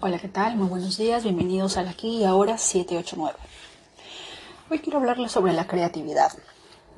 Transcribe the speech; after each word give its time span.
Hola, 0.00 0.18
¿qué 0.18 0.28
tal? 0.28 0.56
Muy 0.56 0.68
buenos 0.68 0.96
días, 0.96 1.22
bienvenidos 1.22 1.76
al 1.76 1.88
aquí 1.88 2.18
y 2.18 2.24
ahora 2.24 2.58
789. 2.58 3.36
Hoy 4.70 4.78
quiero 4.80 4.98
hablarles 4.98 5.32
sobre 5.32 5.52
la 5.52 5.66
creatividad. 5.66 6.32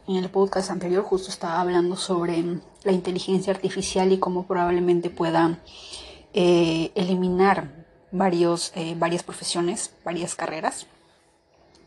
En 0.07 0.17
el 0.17 0.29
podcast 0.31 0.71
anterior 0.71 1.03
justo 1.03 1.31
estaba 1.31 1.61
hablando 1.61 1.97
sobre 1.97 2.61
la 2.83 2.93
inteligencia 2.93 3.53
artificial 3.53 4.13
y 4.13 4.19
cómo 4.19 4.47
probablemente 4.47 5.11
pueda 5.11 5.59
eh, 6.33 6.93
eliminar 6.95 7.87
varios, 8.11 8.73
eh, 8.75 8.95
varias 8.97 9.23
profesiones, 9.23 9.95
varias 10.05 10.35
carreras. 10.35 10.87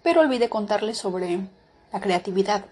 Pero 0.04 0.22
olvidé 0.22 0.50
contarles 0.50 0.98
sobre 0.98 1.48
la 1.92 2.00
creatividad. 2.00 2.66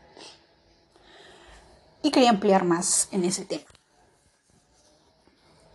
Y 2.01 2.11
quería 2.11 2.29
ampliar 2.29 2.65
más 2.65 3.07
en 3.11 3.23
ese 3.25 3.45
tema. 3.45 3.65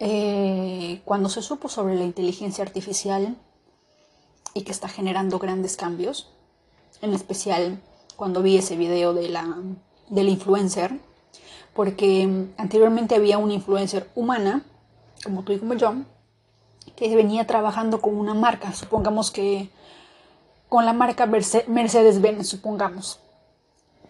Eh, 0.03 1.03
cuando 1.05 1.29
se 1.29 1.43
supo 1.43 1.69
sobre 1.69 1.95
la 1.95 2.05
inteligencia 2.05 2.64
artificial 2.64 3.37
y 4.55 4.62
que 4.62 4.73
está 4.73 4.88
generando 4.88 5.38
grandes 5.38 5.77
cambios, 5.77 6.33
en 7.02 7.12
especial 7.12 7.83
cuando 8.16 8.41
vi 8.42 8.56
ese 8.56 8.77
video 8.77 9.12
de 9.12 9.28
la, 9.28 9.59
del 10.09 10.30
influencer, 10.30 10.98
porque 11.75 12.47
anteriormente 12.56 13.15
había 13.15 13.37
una 13.37 13.52
influencer 13.52 14.09
humana, 14.15 14.65
como 15.23 15.42
tú 15.42 15.52
y 15.52 15.59
como 15.59 15.75
yo, 15.75 15.92
que 16.97 17.14
venía 17.14 17.47
trabajando 17.47 18.01
con 18.01 18.17
una 18.17 18.33
marca, 18.33 18.73
supongamos 18.73 19.30
que 19.30 19.69
con 20.70 20.87
la 20.87 20.95
marca 20.95 21.27
Mercedes-Benz, 21.27 22.48
supongamos. 22.48 23.20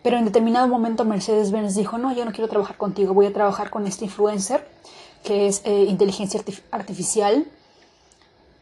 Pero 0.05 0.19
en 0.19 0.25
determinado 0.25 0.69
momento 0.69 1.05
Mercedes-Benz 1.05 1.75
dijo, 1.75 1.99
no, 1.99 2.15
yo 2.15 2.25
no 2.25 2.31
quiero 2.31 2.49
trabajar 2.49 2.77
contigo, 2.77 3.13
voy 3.13 3.27
a 3.27 3.33
trabajar 3.33 3.71
con 3.71 3.89
este 3.89 4.05
influencer 4.05 4.65
que 5.23 5.47
es 5.47 5.63
eh, 5.65 5.85
inteligencia 5.89 6.43
artificial. 6.71 7.47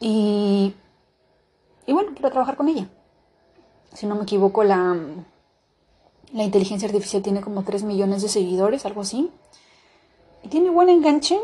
Y, 0.00 0.74
y 1.86 1.92
bueno, 1.92 2.12
quiero 2.12 2.30
trabajar 2.30 2.56
con 2.56 2.68
ella. 2.68 2.88
Si 3.92 4.06
no 4.06 4.14
me 4.14 4.22
equivoco, 4.22 4.64
la, 4.64 4.96
la 6.32 6.44
inteligencia 6.44 6.86
artificial 6.86 7.22
tiene 7.22 7.40
como 7.40 7.62
3 7.64 7.84
millones 7.84 8.22
de 8.22 8.28
seguidores, 8.28 8.84
algo 8.86 9.02
así. 9.02 9.30
Y 10.42 10.48
tiene 10.48 10.70
buen 10.70 10.88
enganche. 10.88 11.38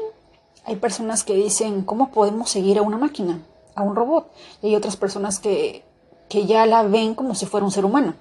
Hay 0.65 0.77
personas 0.77 1.25
que 1.25 1.35
dicen, 1.35 1.83
¿cómo 1.83 2.11
podemos 2.11 2.51
seguir 2.51 2.79
a 2.79 2.83
una 2.83 2.97
máquina, 2.97 3.43
a 3.75 3.83
un 3.83 3.97
robot? 3.97 4.31
Y 4.63 4.69
hay 4.69 4.77
otras 4.77 4.97
personas 4.97 5.39
que, 5.39 5.85
que 6.29 6.47
ya 6.47 6.67
la 6.67 6.83
ven 6.83 7.15
como 7.15 7.35
si 7.35 7.47
fuera 7.47 7.67
un 7.67 7.73
ser 7.73 7.85
humano. 7.85 8.15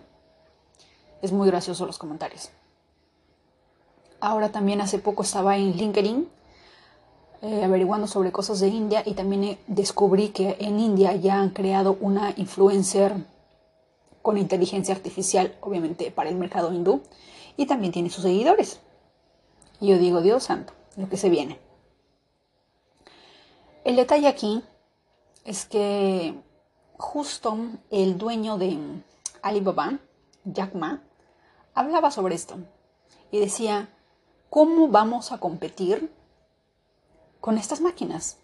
Es 1.21 1.31
muy 1.31 1.47
gracioso 1.47 1.85
los 1.85 1.97
comentarios. 1.97 2.49
Ahora 4.19 4.51
también 4.51 4.81
hace 4.81 4.99
poco 4.99 5.23
estaba 5.23 5.57
en 5.57 5.73
LinkedIn 5.73 6.29
eh, 7.43 7.61
averiguando 7.61 8.07
sobre 8.07 8.31
cosas 8.31 8.61
de 8.61 8.69
India 8.69 9.03
y 9.05 9.15
también 9.15 9.43
eh, 9.43 9.59
descubrí 9.67 10.29
que 10.29 10.55
en 10.61 10.79
India 10.79 11.13
ya 11.17 11.41
han 11.41 11.49
creado 11.49 11.97
una 11.99 12.33
influencer 12.37 13.13
con 14.21 14.37
inteligencia 14.37 14.95
artificial, 14.95 15.53
obviamente 15.59 16.09
para 16.09 16.29
el 16.29 16.35
mercado 16.35 16.71
hindú, 16.71 17.01
y 17.57 17.65
también 17.65 17.91
tiene 17.91 18.09
sus 18.09 18.23
seguidores. 18.23 18.79
Yo 19.81 19.97
digo, 19.97 20.21
Dios 20.21 20.45
santo, 20.45 20.71
lo 20.95 21.09
que 21.09 21.17
se 21.17 21.29
viene. 21.29 21.59
El 23.83 23.97
detalle 23.97 24.29
aquí 24.29 24.63
es 25.43 25.65
que 25.65 26.35
justo 26.97 27.57
el 27.91 28.17
dueño 28.17 28.57
de 28.57 28.79
Alibaba, 29.41 29.99
Jack 30.45 30.75
Ma, 30.75 31.03
hablaba 31.73 32.09
sobre 32.09 32.35
esto 32.35 32.55
y 33.31 33.39
decía, 33.39 33.89
¿cómo 34.49 34.87
vamos 34.87 35.33
a 35.33 35.39
competir 35.39 36.09
con 37.43 37.57
estas 37.57 37.81
máquinas. 37.81 38.37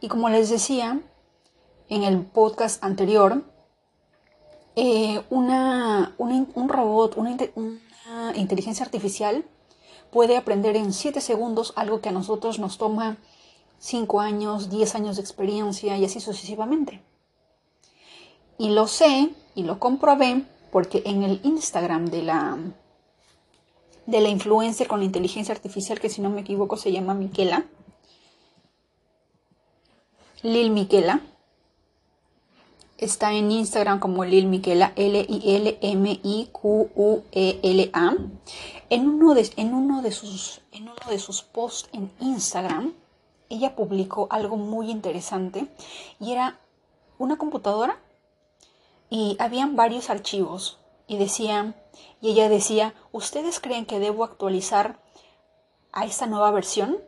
Y 0.00 0.06
como 0.06 0.28
les 0.28 0.50
decía 0.50 1.00
en 1.88 2.04
el 2.04 2.24
podcast 2.24 2.84
anterior, 2.84 3.42
eh, 4.76 5.20
una, 5.30 6.14
un 6.18 6.68
robot, 6.68 7.16
una, 7.16 7.36
una 7.56 8.36
inteligencia 8.36 8.84
artificial 8.84 9.44
puede 10.12 10.36
aprender 10.36 10.76
en 10.76 10.92
7 10.92 11.20
segundos 11.20 11.72
algo 11.74 12.00
que 12.00 12.10
a 12.10 12.12
nosotros 12.12 12.60
nos 12.60 12.78
toma 12.78 13.16
5 13.80 14.20
años, 14.20 14.70
10 14.70 14.94
años 14.94 15.16
de 15.16 15.22
experiencia 15.22 15.98
y 15.98 16.04
así 16.04 16.20
sucesivamente. 16.20 17.02
Y 18.58 18.68
lo 18.68 18.86
sé 18.86 19.34
y 19.56 19.64
lo 19.64 19.80
comprobé 19.80 20.44
porque 20.70 21.02
en 21.04 21.24
el 21.24 21.40
Instagram 21.42 22.06
de 22.06 22.22
la 22.22 22.58
de 24.06 24.20
la 24.20 24.28
influencer 24.28 24.86
con 24.86 25.00
la 25.00 25.06
inteligencia 25.06 25.54
artificial, 25.54 26.00
que 26.00 26.08
si 26.08 26.20
no 26.20 26.30
me 26.30 26.40
equivoco 26.40 26.76
se 26.76 26.92
llama 26.92 27.14
Miquela. 27.14 27.66
Lil 30.42 30.70
Miquela. 30.70 31.20
Está 32.96 33.32
en 33.32 33.50
Instagram 33.50 33.98
como 33.98 34.24
Lil 34.24 34.46
Miquela, 34.46 34.92
L-I-L-M-I-Q-U-E-L-A. 34.96 35.76
En 38.90 39.08
uno, 39.08 39.34
de, 39.34 39.50
en, 39.56 40.12
sus, 40.12 40.60
en 40.72 40.82
uno 40.82 40.94
de 41.08 41.18
sus 41.18 41.42
posts 41.42 41.88
en 41.92 42.10
Instagram, 42.20 42.92
ella 43.48 43.74
publicó 43.74 44.28
algo 44.30 44.56
muy 44.56 44.90
interesante 44.90 45.66
y 46.18 46.32
era 46.32 46.58
una 47.18 47.36
computadora 47.38 47.98
y 49.10 49.36
habían 49.38 49.76
varios 49.76 50.10
archivos 50.10 50.79
y 51.10 51.16
decía, 51.16 51.74
y 52.20 52.30
ella 52.30 52.48
decía, 52.48 52.94
¿ustedes 53.10 53.58
creen 53.58 53.84
que 53.84 53.98
debo 53.98 54.22
actualizar 54.22 55.00
a 55.90 56.04
esta 56.04 56.26
nueva 56.26 56.52
versión 56.52 56.98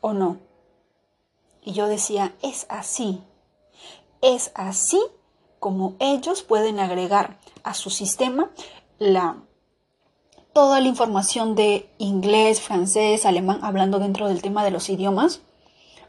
o 0.00 0.14
no? 0.14 0.38
Y 1.60 1.74
yo 1.74 1.86
decía, 1.88 2.34
es 2.40 2.64
así, 2.70 3.22
es 4.22 4.50
así 4.54 4.98
como 5.60 5.94
ellos 5.98 6.42
pueden 6.42 6.80
agregar 6.80 7.38
a 7.64 7.74
su 7.74 7.90
sistema 7.90 8.50
la 8.98 9.42
toda 10.54 10.80
la 10.80 10.88
información 10.88 11.54
de 11.54 11.90
inglés, 11.98 12.62
francés, 12.62 13.26
alemán, 13.26 13.58
hablando 13.60 13.98
dentro 13.98 14.26
del 14.26 14.40
tema 14.40 14.64
de 14.64 14.70
los 14.70 14.88
idiomas, 14.88 15.42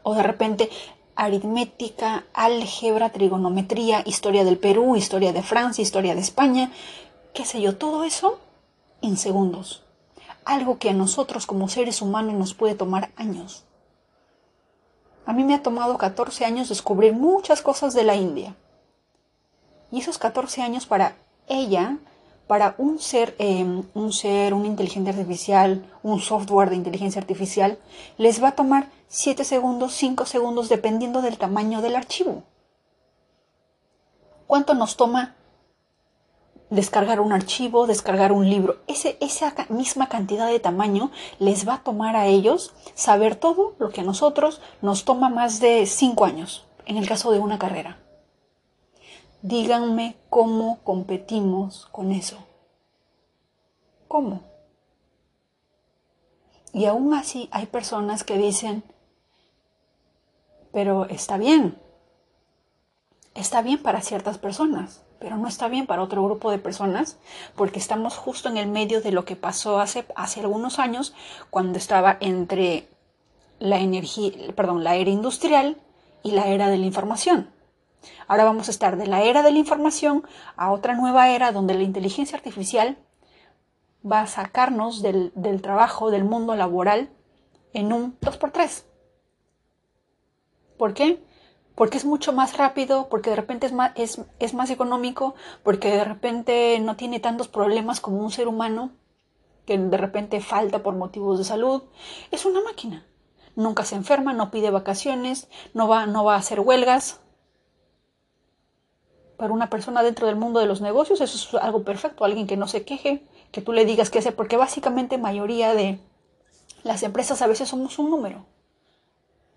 o 0.02 0.14
de 0.14 0.22
repente 0.22 0.70
aritmética, 1.16 2.24
álgebra, 2.34 3.10
trigonometría, 3.10 4.02
historia 4.04 4.44
del 4.44 4.58
Perú, 4.58 4.96
historia 4.96 5.32
de 5.32 5.42
Francia, 5.42 5.82
historia 5.82 6.14
de 6.14 6.20
España, 6.20 6.70
qué 7.34 7.44
sé 7.44 7.60
yo, 7.60 7.76
todo 7.76 8.04
eso 8.04 8.38
en 9.02 9.16
segundos. 9.16 9.82
Algo 10.44 10.78
que 10.78 10.90
a 10.90 10.92
nosotros 10.92 11.46
como 11.46 11.68
seres 11.68 12.02
humanos 12.02 12.34
nos 12.34 12.54
puede 12.54 12.74
tomar 12.74 13.10
años. 13.16 13.64
A 15.24 15.32
mí 15.32 15.42
me 15.42 15.54
ha 15.54 15.62
tomado 15.62 15.98
14 15.98 16.44
años 16.44 16.68
descubrir 16.68 17.12
muchas 17.12 17.62
cosas 17.62 17.94
de 17.94 18.04
la 18.04 18.14
India. 18.14 18.54
Y 19.90 20.00
esos 20.00 20.18
14 20.18 20.62
años 20.62 20.86
para 20.86 21.16
ella, 21.48 21.98
para 22.46 22.76
un 22.78 23.00
ser, 23.00 23.34
em, 23.38 23.82
un 23.94 24.12
ser, 24.12 24.54
una 24.54 24.68
inteligencia 24.68 25.12
artificial, 25.12 25.84
un 26.02 26.20
software 26.20 26.70
de 26.70 26.76
inteligencia 26.76 27.20
artificial, 27.20 27.78
les 28.18 28.40
va 28.40 28.48
a 28.48 28.54
tomar 28.54 28.88
7 29.08 29.44
segundos, 29.44 29.94
5 29.94 30.26
segundos, 30.26 30.68
dependiendo 30.68 31.22
del 31.22 31.38
tamaño 31.38 31.80
del 31.80 31.96
archivo. 31.96 32.42
¿Cuánto 34.46 34.74
nos 34.74 34.96
toma 34.96 35.34
descargar 36.70 37.20
un 37.20 37.32
archivo, 37.32 37.86
descargar 37.86 38.32
un 38.32 38.48
libro? 38.48 38.78
Ese, 38.86 39.16
esa 39.20 39.54
misma 39.68 40.08
cantidad 40.08 40.48
de 40.48 40.60
tamaño 40.60 41.10
les 41.38 41.66
va 41.66 41.74
a 41.74 41.82
tomar 41.82 42.16
a 42.16 42.26
ellos 42.26 42.74
saber 42.94 43.36
todo 43.36 43.74
lo 43.78 43.90
que 43.90 44.00
a 44.00 44.04
nosotros 44.04 44.60
nos 44.82 45.04
toma 45.04 45.28
más 45.28 45.60
de 45.60 45.86
5 45.86 46.24
años, 46.24 46.64
en 46.84 46.96
el 46.96 47.08
caso 47.08 47.32
de 47.32 47.38
una 47.38 47.58
carrera. 47.58 47.98
Díganme 49.42 50.16
cómo 50.30 50.80
competimos 50.82 51.86
con 51.92 52.10
eso. 52.10 52.38
¿Cómo? 54.08 54.42
Y 56.72 56.86
aún 56.86 57.14
así 57.14 57.48
hay 57.52 57.66
personas 57.66 58.22
que 58.22 58.36
dicen, 58.36 58.84
pero 60.76 61.06
está 61.06 61.38
bien. 61.38 61.78
Está 63.34 63.62
bien 63.62 63.82
para 63.82 64.02
ciertas 64.02 64.36
personas, 64.36 65.02
pero 65.18 65.38
no 65.38 65.48
está 65.48 65.68
bien 65.68 65.86
para 65.86 66.02
otro 66.02 66.22
grupo 66.22 66.50
de 66.50 66.58
personas 66.58 67.16
porque 67.54 67.78
estamos 67.78 68.18
justo 68.18 68.50
en 68.50 68.58
el 68.58 68.66
medio 68.68 69.00
de 69.00 69.10
lo 69.10 69.24
que 69.24 69.36
pasó 69.36 69.80
hace, 69.80 70.04
hace 70.16 70.40
algunos 70.40 70.78
años 70.78 71.14
cuando 71.48 71.78
estaba 71.78 72.18
entre 72.20 72.90
la 73.58 73.78
energía, 73.78 74.32
perdón, 74.54 74.84
la 74.84 74.96
era 74.96 75.08
industrial 75.08 75.78
y 76.22 76.32
la 76.32 76.48
era 76.48 76.68
de 76.68 76.76
la 76.76 76.84
información. 76.84 77.48
Ahora 78.28 78.44
vamos 78.44 78.68
a 78.68 78.70
estar 78.70 78.98
de 78.98 79.06
la 79.06 79.22
era 79.22 79.42
de 79.42 79.52
la 79.52 79.58
información 79.58 80.26
a 80.56 80.72
otra 80.72 80.94
nueva 80.94 81.30
era 81.30 81.52
donde 81.52 81.72
la 81.72 81.84
inteligencia 81.84 82.36
artificial 82.36 82.98
va 84.04 84.20
a 84.20 84.26
sacarnos 84.26 85.00
del, 85.00 85.32
del 85.36 85.62
trabajo, 85.62 86.10
del 86.10 86.24
mundo 86.24 86.54
laboral 86.54 87.08
en 87.72 87.94
un 87.94 88.20
2x3. 88.20 88.84
¿Por 90.76 90.94
qué? 90.94 91.22
Porque 91.74 91.98
es 91.98 92.04
mucho 92.04 92.32
más 92.32 92.56
rápido, 92.56 93.08
porque 93.08 93.30
de 93.30 93.36
repente 93.36 93.66
es 93.66 93.72
más, 93.72 93.92
es, 93.96 94.54
más 94.54 94.70
económico, 94.70 95.34
porque 95.62 95.90
de 95.90 96.04
repente 96.04 96.78
no 96.80 96.96
tiene 96.96 97.20
tantos 97.20 97.48
problemas 97.48 98.00
como 98.00 98.18
un 98.18 98.30
ser 98.30 98.48
humano, 98.48 98.92
que 99.66 99.76
de 99.76 99.96
repente 99.96 100.40
falta 100.40 100.82
por 100.82 100.94
motivos 100.94 101.38
de 101.38 101.44
salud. 101.44 101.82
Es 102.30 102.46
una 102.46 102.62
máquina. 102.62 103.06
nunca 103.56 103.84
se 103.84 103.96
enferma, 103.96 104.34
no 104.34 104.50
pide 104.50 104.70
vacaciones, 104.70 105.48
no 105.72 105.88
va, 105.88 106.06
no 106.06 106.24
va 106.24 106.34
a 106.34 106.38
hacer 106.38 106.60
huelgas. 106.60 107.20
Para 109.38 109.52
una 109.52 109.70
persona 109.70 110.02
dentro 110.02 110.26
del 110.26 110.36
mundo 110.36 110.60
de 110.60 110.66
los 110.66 110.80
negocios 110.80 111.20
eso 111.20 111.36
es 111.36 111.62
algo 111.62 111.82
perfecto, 111.82 112.24
alguien 112.24 112.46
que 112.46 112.56
no 112.56 112.68
se 112.68 112.84
queje, 112.84 113.26
que 113.52 113.62
tú 113.62 113.72
le 113.72 113.84
digas 113.84 114.10
qué 114.10 114.18
hacer, 114.18 114.34
porque 114.34 114.56
básicamente 114.56 115.18
mayoría 115.18 115.74
de 115.74 116.00
las 116.84 117.02
empresas 117.02 117.42
a 117.42 117.46
veces 117.46 117.68
somos 117.68 117.98
un 117.98 118.10
número. 118.10 118.46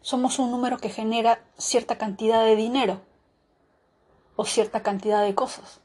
Somos 0.02 0.40
un 0.40 0.52
número 0.52 0.78
que 0.78 0.90
genera 0.90 1.44
cierta 1.58 1.98
cantidad 1.98 2.44
de 2.46 2.56
dinero 2.56 3.02
o 4.36 4.46
cierta 4.46 4.82
cantidad 4.82 5.24
de 5.24 5.36
cosas. 5.36 5.82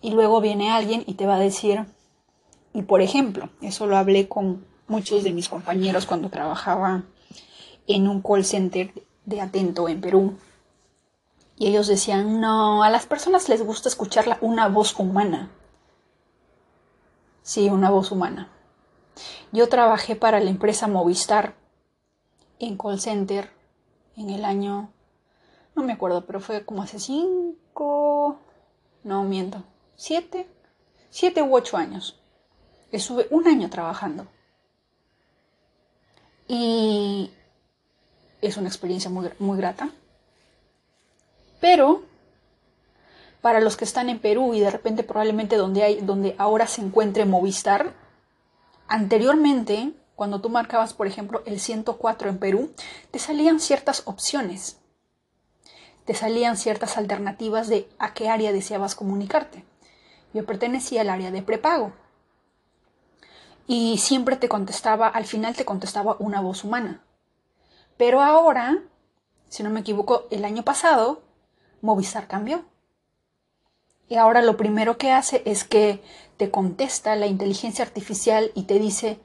Y 0.00 0.12
luego 0.12 0.40
viene 0.40 0.70
alguien 0.70 1.02
y 1.06 1.14
te 1.14 1.26
va 1.26 1.34
a 1.34 1.40
decir, 1.40 1.84
y 2.72 2.82
por 2.82 3.00
ejemplo, 3.00 3.50
eso 3.60 3.86
lo 3.86 3.96
hablé 3.96 4.28
con 4.28 4.64
muchos 4.86 5.24
de 5.24 5.32
mis 5.32 5.48
compañeros 5.48 6.06
cuando 6.06 6.30
trabajaba 6.30 7.02
en 7.86 8.08
un 8.08 8.22
call 8.22 8.44
center 8.44 8.92
de 9.24 9.40
Atento 9.40 9.88
en 9.88 10.00
Perú. 10.00 10.36
Y 11.56 11.66
ellos 11.68 11.86
decían, 11.86 12.40
no, 12.40 12.82
a 12.82 12.90
las 12.90 13.06
personas 13.06 13.48
les 13.48 13.62
gusta 13.62 13.88
escuchar 13.88 14.38
una 14.40 14.68
voz 14.68 14.96
humana. 14.98 15.50
Sí, 17.42 17.68
una 17.68 17.90
voz 17.90 18.12
humana. 18.12 18.50
Yo 19.52 19.68
trabajé 19.68 20.16
para 20.16 20.38
la 20.40 20.50
empresa 20.50 20.86
Movistar 20.86 21.54
en 22.58 22.76
call 22.76 23.00
center 23.00 23.50
en 24.16 24.30
el 24.30 24.44
año, 24.44 24.90
no 25.74 25.82
me 25.82 25.92
acuerdo, 25.92 26.24
pero 26.26 26.40
fue 26.40 26.64
como 26.64 26.82
hace 26.82 26.98
cinco, 26.98 28.38
no 29.04 29.24
miento, 29.24 29.62
siete, 29.94 30.48
siete 31.10 31.42
u 31.42 31.54
ocho 31.54 31.76
años. 31.76 32.18
Estuve 32.92 33.26
un 33.30 33.46
año 33.46 33.68
trabajando. 33.68 34.26
Y 36.48 37.30
es 38.40 38.56
una 38.56 38.68
experiencia 38.68 39.10
muy, 39.10 39.28
muy 39.38 39.58
grata. 39.58 39.90
Pero 41.60 42.02
para 43.40 43.60
los 43.60 43.76
que 43.76 43.84
están 43.84 44.08
en 44.08 44.18
Perú 44.18 44.54
y 44.54 44.60
de 44.60 44.70
repente 44.70 45.02
probablemente 45.04 45.56
donde, 45.56 45.82
hay, 45.82 46.00
donde 46.00 46.34
ahora 46.38 46.66
se 46.66 46.80
encuentre 46.80 47.24
Movistar, 47.26 47.94
anteriormente, 48.88 49.92
cuando 50.16 50.40
tú 50.40 50.48
marcabas, 50.48 50.94
por 50.94 51.06
ejemplo, 51.06 51.42
el 51.44 51.60
104 51.60 52.30
en 52.30 52.38
Perú, 52.38 52.72
te 53.10 53.18
salían 53.18 53.60
ciertas 53.60 54.02
opciones, 54.06 54.78
te 56.06 56.14
salían 56.14 56.56
ciertas 56.56 56.96
alternativas 56.96 57.68
de 57.68 57.88
a 57.98 58.14
qué 58.14 58.30
área 58.30 58.52
deseabas 58.52 58.94
comunicarte. 58.94 59.64
Yo 60.32 60.46
pertenecía 60.46 61.02
al 61.02 61.10
área 61.10 61.30
de 61.30 61.42
prepago 61.42 61.92
y 63.66 63.98
siempre 63.98 64.36
te 64.36 64.48
contestaba, 64.48 65.06
al 65.06 65.26
final 65.26 65.54
te 65.54 65.66
contestaba 65.66 66.16
una 66.18 66.40
voz 66.40 66.64
humana. 66.64 67.04
Pero 67.98 68.22
ahora, 68.22 68.82
si 69.48 69.62
no 69.62 69.70
me 69.70 69.80
equivoco, 69.80 70.26
el 70.30 70.44
año 70.44 70.62
pasado, 70.62 71.22
Movistar 71.82 72.26
cambió. 72.26 72.64
Y 74.08 74.16
ahora 74.16 74.40
lo 74.40 74.56
primero 74.56 74.96
que 74.96 75.12
hace 75.12 75.42
es 75.44 75.64
que 75.64 76.02
te 76.36 76.50
contesta 76.50 77.16
la 77.16 77.26
inteligencia 77.26 77.84
artificial 77.84 78.50
y 78.54 78.62
te 78.62 78.78
dice 78.78 79.18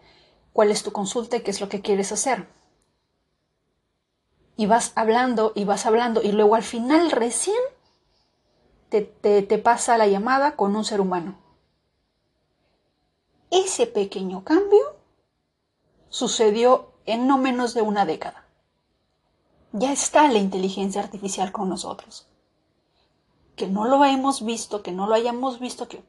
cuál 0.53 0.71
es 0.71 0.83
tu 0.83 0.91
consulta 0.91 1.37
y 1.37 1.41
qué 1.41 1.51
es 1.51 1.61
lo 1.61 1.69
que 1.69 1.81
quieres 1.81 2.11
hacer. 2.11 2.47
Y 4.57 4.65
vas 4.65 4.91
hablando 4.95 5.53
y 5.55 5.65
vas 5.65 5.85
hablando 5.85 6.21
y 6.21 6.31
luego 6.31 6.55
al 6.55 6.63
final 6.63 7.11
recién 7.11 7.57
te, 8.89 9.01
te 9.01 9.57
pasa 9.57 9.97
la 9.97 10.07
llamada 10.07 10.55
con 10.55 10.75
un 10.75 10.85
ser 10.85 11.01
humano. 11.01 11.35
Ese 13.49 13.87
pequeño 13.87 14.43
cambio 14.43 14.97
sucedió 16.09 16.91
en 17.05 17.27
no 17.27 17.37
menos 17.37 17.73
de 17.73 17.81
una 17.81 18.05
década. 18.05 18.45
Ya 19.71 19.91
está 19.91 20.27
la 20.27 20.37
inteligencia 20.37 21.01
artificial 21.01 21.51
con 21.51 21.69
nosotros 21.69 22.27
que 23.61 23.67
no 23.67 23.85
lo 23.85 24.03
hemos 24.05 24.43
visto, 24.43 24.81
que 24.81 24.91
no 24.91 25.05
lo 25.05 25.13
hayamos 25.13 25.59
visto, 25.59 25.87
que 25.87 26.03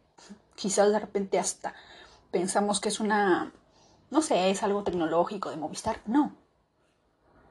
quizás 0.54 0.90
de 0.90 0.98
repente 0.98 1.38
hasta 1.38 1.74
pensamos 2.30 2.80
que 2.80 2.88
es 2.88 2.98
una, 2.98 3.52
no 4.12 4.20
sé, 4.20 4.50
es 4.50 4.62
algo 4.62 4.84
tecnológico 4.84 5.48
de 5.48 5.56
Movistar. 5.56 6.02
No. 6.04 6.36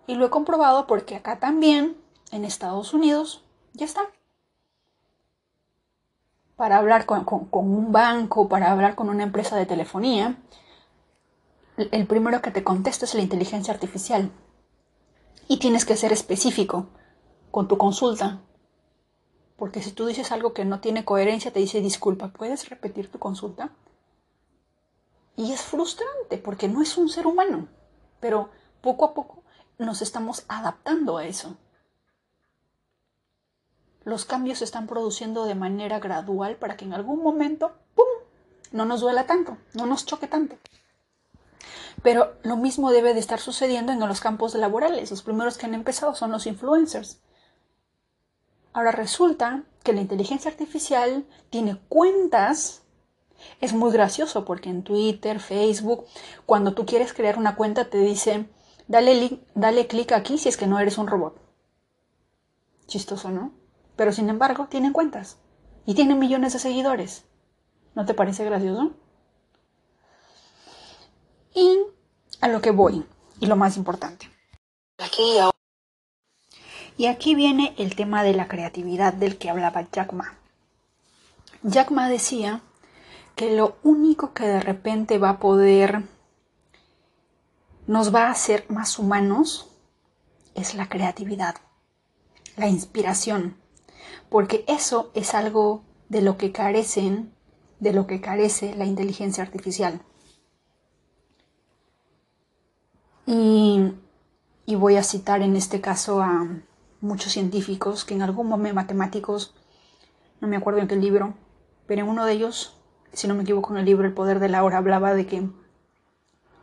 Y 0.05 0.13
lo 0.13 0.27
he 0.27 0.29
comprobado 0.29 0.85
porque 0.85 1.15
acá 1.15 1.39
también, 1.39 1.97
en 2.31 2.45
Estados 2.45 2.93
Unidos, 2.93 3.43
ya 3.73 3.85
está. 3.85 4.01
Para 6.55 6.77
hablar 6.77 7.07
con, 7.07 7.25
un 7.51 7.91
banco, 7.91 8.47
para 8.47 8.71
hablar 8.71 8.93
con 8.93 9.09
una 9.09 9.23
empresa 9.23 9.55
de 9.55 9.65
telefonía, 9.65 10.37
el 11.77 12.05
primero 12.05 12.43
que 12.43 12.51
te 12.51 12.63
contesta 12.63 13.05
es 13.05 13.15
la 13.15 13.23
inteligencia 13.23 13.73
artificial. 13.73 14.29
Y 15.47 15.57
tienes 15.57 15.83
que 15.83 15.97
ser 15.97 16.13
específico 16.13 16.89
con 17.49 17.67
tu 17.67 17.79
consulta. 17.79 18.39
Porque 19.57 19.81
si 19.81 19.93
tú 19.93 20.05
dices 20.05 20.31
algo 20.31 20.53
que 20.53 20.63
no 20.63 20.79
tiene 20.79 21.05
coherencia, 21.05 21.51
te 21.51 21.59
dice, 21.59 21.81
disculpa, 21.81 22.27
¿puedes 22.27 22.69
repetir 22.69 23.11
tu 23.11 23.17
consulta? 23.17 23.71
Y 25.35 25.51
es 25.53 25.61
frustrante 25.61 26.37
porque 26.37 26.67
no 26.67 26.81
es 26.81 26.97
un 26.97 27.09
ser 27.09 27.27
humano. 27.27 27.67
Pero 28.19 28.49
poco 28.81 29.05
a 29.05 29.13
poco 29.13 29.43
nos 29.77 30.01
estamos 30.01 30.43
adaptando 30.47 31.17
a 31.17 31.25
eso. 31.25 31.57
Los 34.03 34.25
cambios 34.25 34.59
se 34.59 34.65
están 34.65 34.87
produciendo 34.87 35.45
de 35.45 35.55
manera 35.55 35.99
gradual 35.99 36.55
para 36.55 36.75
que 36.75 36.85
en 36.85 36.93
algún 36.93 37.21
momento, 37.21 37.73
¡pum!, 37.95 38.05
no 38.71 38.85
nos 38.85 39.01
duela 39.01 39.25
tanto, 39.27 39.57
no 39.73 39.85
nos 39.85 40.05
choque 40.05 40.27
tanto. 40.27 40.57
Pero 42.01 42.35
lo 42.43 42.57
mismo 42.57 42.91
debe 42.91 43.13
de 43.13 43.19
estar 43.19 43.39
sucediendo 43.39 43.91
en 43.91 43.99
los 43.99 44.21
campos 44.21 44.55
laborales. 44.55 45.11
Los 45.11 45.21
primeros 45.21 45.57
que 45.57 45.67
han 45.67 45.75
empezado 45.75 46.15
son 46.15 46.31
los 46.31 46.47
influencers. 46.47 47.19
Ahora 48.73 48.91
resulta 48.91 49.63
que 49.83 49.93
la 49.93 50.01
inteligencia 50.01 50.49
artificial 50.49 51.25
tiene 51.49 51.79
cuentas. 51.89 52.81
Es 53.59 53.73
muy 53.73 53.91
gracioso 53.91 54.45
porque 54.45 54.69
en 54.69 54.83
Twitter, 54.83 55.39
Facebook, 55.39 56.05
cuando 56.45 56.73
tú 56.73 56.85
quieres 56.85 57.13
crear 57.13 57.37
una 57.37 57.55
cuenta 57.55 57.89
te 57.89 57.97
dice, 57.99 58.47
dale, 58.87 59.39
dale 59.55 59.87
clic 59.87 60.11
aquí 60.11 60.37
si 60.37 60.49
es 60.49 60.57
que 60.57 60.67
no 60.67 60.79
eres 60.79 60.97
un 60.97 61.07
robot. 61.07 61.39
Chistoso, 62.87 63.29
¿no? 63.29 63.53
Pero 63.95 64.11
sin 64.11 64.29
embargo, 64.29 64.67
tienen 64.69 64.93
cuentas 64.93 65.37
y 65.85 65.93
tienen 65.93 66.19
millones 66.19 66.53
de 66.53 66.59
seguidores. 66.59 67.25
¿No 67.95 68.05
te 68.05 68.13
parece 68.13 68.45
gracioso? 68.45 68.91
Y 71.53 71.79
a 72.39 72.47
lo 72.47 72.61
que 72.61 72.71
voy, 72.71 73.05
y 73.39 73.45
lo 73.45 73.55
más 73.57 73.75
importante. 73.77 74.29
Aquí 74.97 75.39
y 76.97 77.07
aquí 77.07 77.33
viene 77.33 77.73
el 77.77 77.95
tema 77.95 78.23
de 78.23 78.33
la 78.33 78.47
creatividad 78.47 79.13
del 79.13 79.37
que 79.37 79.49
hablaba 79.49 79.87
Jack 79.91 80.13
Ma. 80.13 80.37
Jack 81.63 81.89
Ma 81.89 82.09
decía 82.09 82.61
que 83.41 83.55
lo 83.55 83.77
único 83.81 84.35
que 84.35 84.43
de 84.43 84.59
repente 84.59 85.17
va 85.17 85.29
a 85.29 85.39
poder 85.39 86.03
nos 87.87 88.13
va 88.13 88.27
a 88.27 88.31
hacer 88.31 88.67
más 88.69 88.99
humanos 88.99 89.67
es 90.53 90.75
la 90.75 90.87
creatividad, 90.89 91.55
la 92.55 92.67
inspiración, 92.67 93.57
porque 94.29 94.63
eso 94.67 95.09
es 95.15 95.33
algo 95.33 95.81
de 96.07 96.21
lo 96.21 96.37
que 96.37 96.51
carecen, 96.51 97.33
de 97.79 97.93
lo 97.93 98.05
que 98.05 98.21
carece 98.21 98.75
la 98.75 98.85
inteligencia 98.85 99.43
artificial. 99.43 100.03
Y, 103.25 103.91
y 104.67 104.75
voy 104.75 104.97
a 104.97 105.03
citar 105.03 105.41
en 105.41 105.55
este 105.55 105.81
caso 105.81 106.21
a 106.21 106.47
muchos 106.99 107.31
científicos 107.31 108.05
que 108.05 108.13
en 108.13 108.21
algún 108.21 108.45
momento 108.45 108.75
matemáticos, 108.75 109.55
no 110.41 110.47
me 110.47 110.57
acuerdo 110.57 110.79
en 110.79 110.87
qué 110.87 110.95
libro, 110.95 111.33
pero 111.87 112.03
en 112.03 112.07
uno 112.07 112.27
de 112.27 112.33
ellos, 112.33 112.77
si 113.13 113.27
no 113.27 113.35
me 113.35 113.43
equivoco 113.43 113.73
en 113.73 113.79
el 113.79 113.85
libro 113.85 114.07
El 114.07 114.13
poder 114.13 114.39
de 114.39 114.49
la 114.49 114.63
hora, 114.63 114.77
hablaba 114.77 115.13
de 115.13 115.25
que 115.25 115.49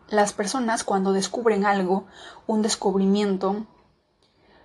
las 0.09 0.33
personas 0.33 0.85
cuando 0.85 1.13
descubren 1.13 1.67
algo, 1.67 2.07
un 2.47 2.63
descubrimiento, 2.63 3.67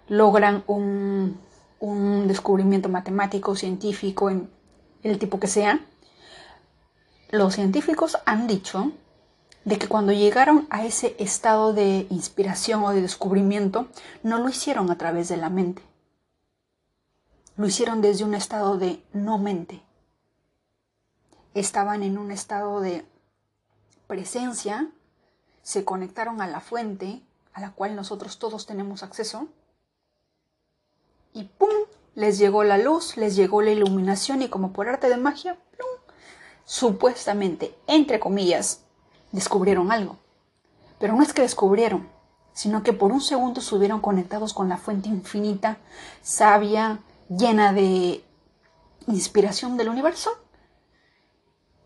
logran 0.08 0.63
un, 0.68 1.40
un 1.80 2.28
descubrimiento 2.28 2.90
matemático, 2.90 3.56
científico, 3.56 4.30
en 4.30 4.50
el 5.04 5.20
tipo 5.20 5.40
que 5.40 5.48
sea, 5.48 5.82
los 7.30 7.56
científicos 7.56 8.18
han 8.25 8.48
dicho 8.48 8.92
de 9.66 9.78
que 9.78 9.88
cuando 9.88 10.12
llegaron 10.12 10.68
a 10.70 10.86
ese 10.86 11.16
estado 11.20 11.74
de 11.74 12.06
inspiración 12.10 12.84
o 12.84 12.92
de 12.92 13.02
descubrimiento, 13.02 13.88
no 14.24 14.40
lo 14.40 14.50
hicieron 14.50 14.92
a 14.92 14.98
través 14.98 15.30
de 15.30 15.38
la 15.38 15.50
mente. 15.50 15.82
Lo 17.56 17.66
hicieron 17.66 18.02
desde 18.02 18.24
un 18.24 18.34
estado 18.34 18.78
de 18.78 19.04
no 19.13 19.38
mente. 19.38 19.82
Estaban 21.54 22.04
en 22.04 22.18
un 22.18 22.32
estado 22.32 22.82
de 22.82 23.06
presencia, 24.08 24.90
se 25.62 25.86
conectaron 25.86 26.42
a 26.42 26.48
la 26.48 26.60
fuente 26.60 27.22
a 27.54 27.62
la 27.62 27.72
cual 27.72 27.96
nosotros 27.96 28.40
todos 28.40 28.66
tenemos 28.66 29.04
acceso 29.04 29.48
y 31.34 31.46
¡pum! 31.46 31.70
les 32.16 32.38
llegó 32.38 32.64
la 32.64 32.78
luz, 32.78 33.18
les 33.18 33.36
llegó 33.36 33.62
la 33.62 33.72
iluminación 33.72 34.42
y 34.42 34.50
como 34.50 34.72
por 34.72 34.88
arte 34.88 35.10
de 35.10 35.18
magia, 35.18 35.56
¡pum! 35.78 36.14
supuestamente, 36.66 37.76
entre 37.88 38.20
comillas, 38.20 38.82
descubrieron 39.32 39.92
algo. 39.92 40.18
Pero 41.00 41.16
no 41.16 41.24
es 41.24 41.34
que 41.34 41.42
descubrieron, 41.42 42.08
sino 42.54 42.84
que 42.84 42.94
por 42.94 43.12
un 43.12 43.22
segundo 43.22 43.60
estuvieron 43.60 44.00
conectados 44.00 44.54
con 44.54 44.70
la 44.70 44.78
fuente 44.78 45.10
infinita, 45.10 45.78
sabia, 46.22 47.00
llena 47.30 47.74
de 47.74 48.24
inspiración 49.08 49.76
del 49.76 49.90
universo. 49.90 50.32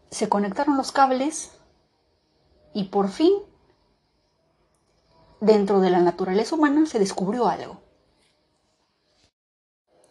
Se 0.10 0.30
conectaron 0.30 0.78
los 0.78 0.92
cables 0.92 1.52
y 2.74 2.86
por 2.86 3.10
fin, 3.10 3.34
dentro 5.42 5.80
de 5.80 5.90
la 5.90 6.00
naturaleza 6.00 6.56
humana, 6.56 6.86
se 6.86 7.00
descubrió 7.00 7.48
algo. 7.48 7.82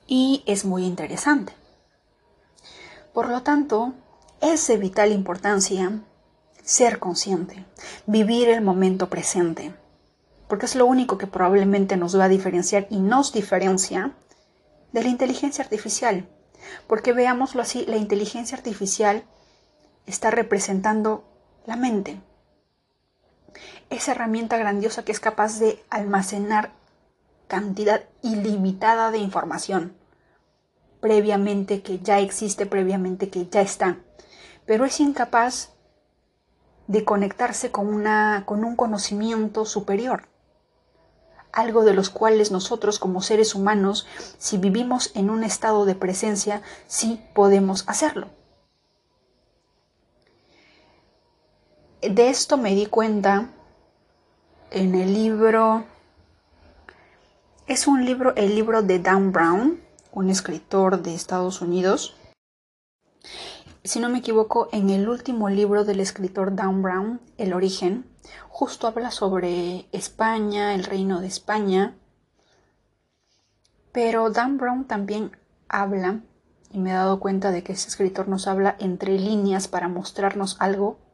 Y 0.06 0.42
es 0.46 0.64
muy 0.64 0.84
interesante. 0.84 1.52
Por 3.12 3.28
lo 3.28 3.42
tanto, 3.42 3.94
es 4.40 4.66
de 4.66 4.76
vital 4.76 5.12
importancia 5.12 6.02
ser 6.62 6.98
consciente, 6.98 7.64
vivir 8.06 8.48
el 8.48 8.60
momento 8.60 9.08
presente, 9.08 9.74
porque 10.48 10.66
es 10.66 10.74
lo 10.74 10.86
único 10.86 11.16
que 11.16 11.26
probablemente 11.26 11.96
nos 11.96 12.18
va 12.18 12.24
a 12.24 12.28
diferenciar 12.28 12.86
y 12.90 12.98
nos 12.98 13.32
diferencia 13.32 14.12
de 14.92 15.02
la 15.02 15.08
inteligencia 15.08 15.62
artificial. 15.62 16.28
Porque 16.88 17.12
veámoslo 17.12 17.62
así, 17.62 17.86
la 17.86 17.96
inteligencia 17.96 18.56
artificial 18.56 19.24
está 20.06 20.30
representando 20.30 21.24
la 21.66 21.76
mente. 21.76 22.20
Esa 23.90 24.12
herramienta 24.12 24.56
grandiosa 24.56 25.04
que 25.04 25.12
es 25.12 25.20
capaz 25.20 25.58
de 25.58 25.82
almacenar 25.90 26.72
cantidad 27.48 28.02
ilimitada 28.22 29.10
de 29.10 29.18
información 29.18 29.94
previamente 31.00 31.82
que 31.82 32.00
ya 32.00 32.18
existe, 32.18 32.66
previamente 32.66 33.28
que 33.28 33.46
ya 33.46 33.60
está, 33.60 33.98
pero 34.64 34.84
es 34.84 34.98
incapaz 34.98 35.70
de 36.88 37.04
conectarse 37.04 37.70
con, 37.70 37.86
una, 37.86 38.42
con 38.46 38.64
un 38.64 38.74
conocimiento 38.74 39.64
superior, 39.64 40.28
algo 41.52 41.84
de 41.84 41.94
los 41.94 42.10
cuales 42.10 42.50
nosotros 42.50 42.98
como 42.98 43.22
seres 43.22 43.54
humanos, 43.54 44.06
si 44.38 44.58
vivimos 44.58 45.12
en 45.14 45.30
un 45.30 45.44
estado 45.44 45.84
de 45.84 45.94
presencia, 45.94 46.62
sí 46.86 47.24
podemos 47.34 47.84
hacerlo. 47.86 48.28
De 52.10 52.30
esto 52.30 52.56
me 52.56 52.72
di 52.76 52.86
cuenta 52.86 53.50
en 54.70 54.94
el 54.94 55.12
libro, 55.12 55.86
es 57.66 57.88
un 57.88 58.04
libro, 58.04 58.32
el 58.36 58.54
libro 58.54 58.82
de 58.82 59.00
Dan 59.00 59.32
Brown, 59.32 59.80
un 60.12 60.30
escritor 60.30 61.02
de 61.02 61.14
Estados 61.14 61.60
Unidos. 61.60 62.16
Si 63.82 63.98
no 63.98 64.08
me 64.08 64.18
equivoco, 64.18 64.68
en 64.70 64.90
el 64.90 65.08
último 65.08 65.48
libro 65.48 65.84
del 65.84 65.98
escritor 65.98 66.54
Dan 66.54 66.80
Brown, 66.80 67.20
El 67.38 67.52
origen, 67.52 68.06
justo 68.48 68.86
habla 68.86 69.10
sobre 69.10 69.88
España, 69.90 70.76
el 70.76 70.84
reino 70.84 71.20
de 71.20 71.26
España. 71.26 71.96
Pero 73.90 74.30
Dan 74.30 74.58
Brown 74.58 74.84
también 74.84 75.36
habla, 75.68 76.20
y 76.70 76.78
me 76.78 76.90
he 76.90 76.94
dado 76.94 77.18
cuenta 77.18 77.50
de 77.50 77.64
que 77.64 77.72
ese 77.72 77.88
escritor 77.88 78.28
nos 78.28 78.46
habla 78.46 78.76
entre 78.78 79.18
líneas 79.18 79.66
para 79.66 79.88
mostrarnos 79.88 80.56
algo 80.60 81.04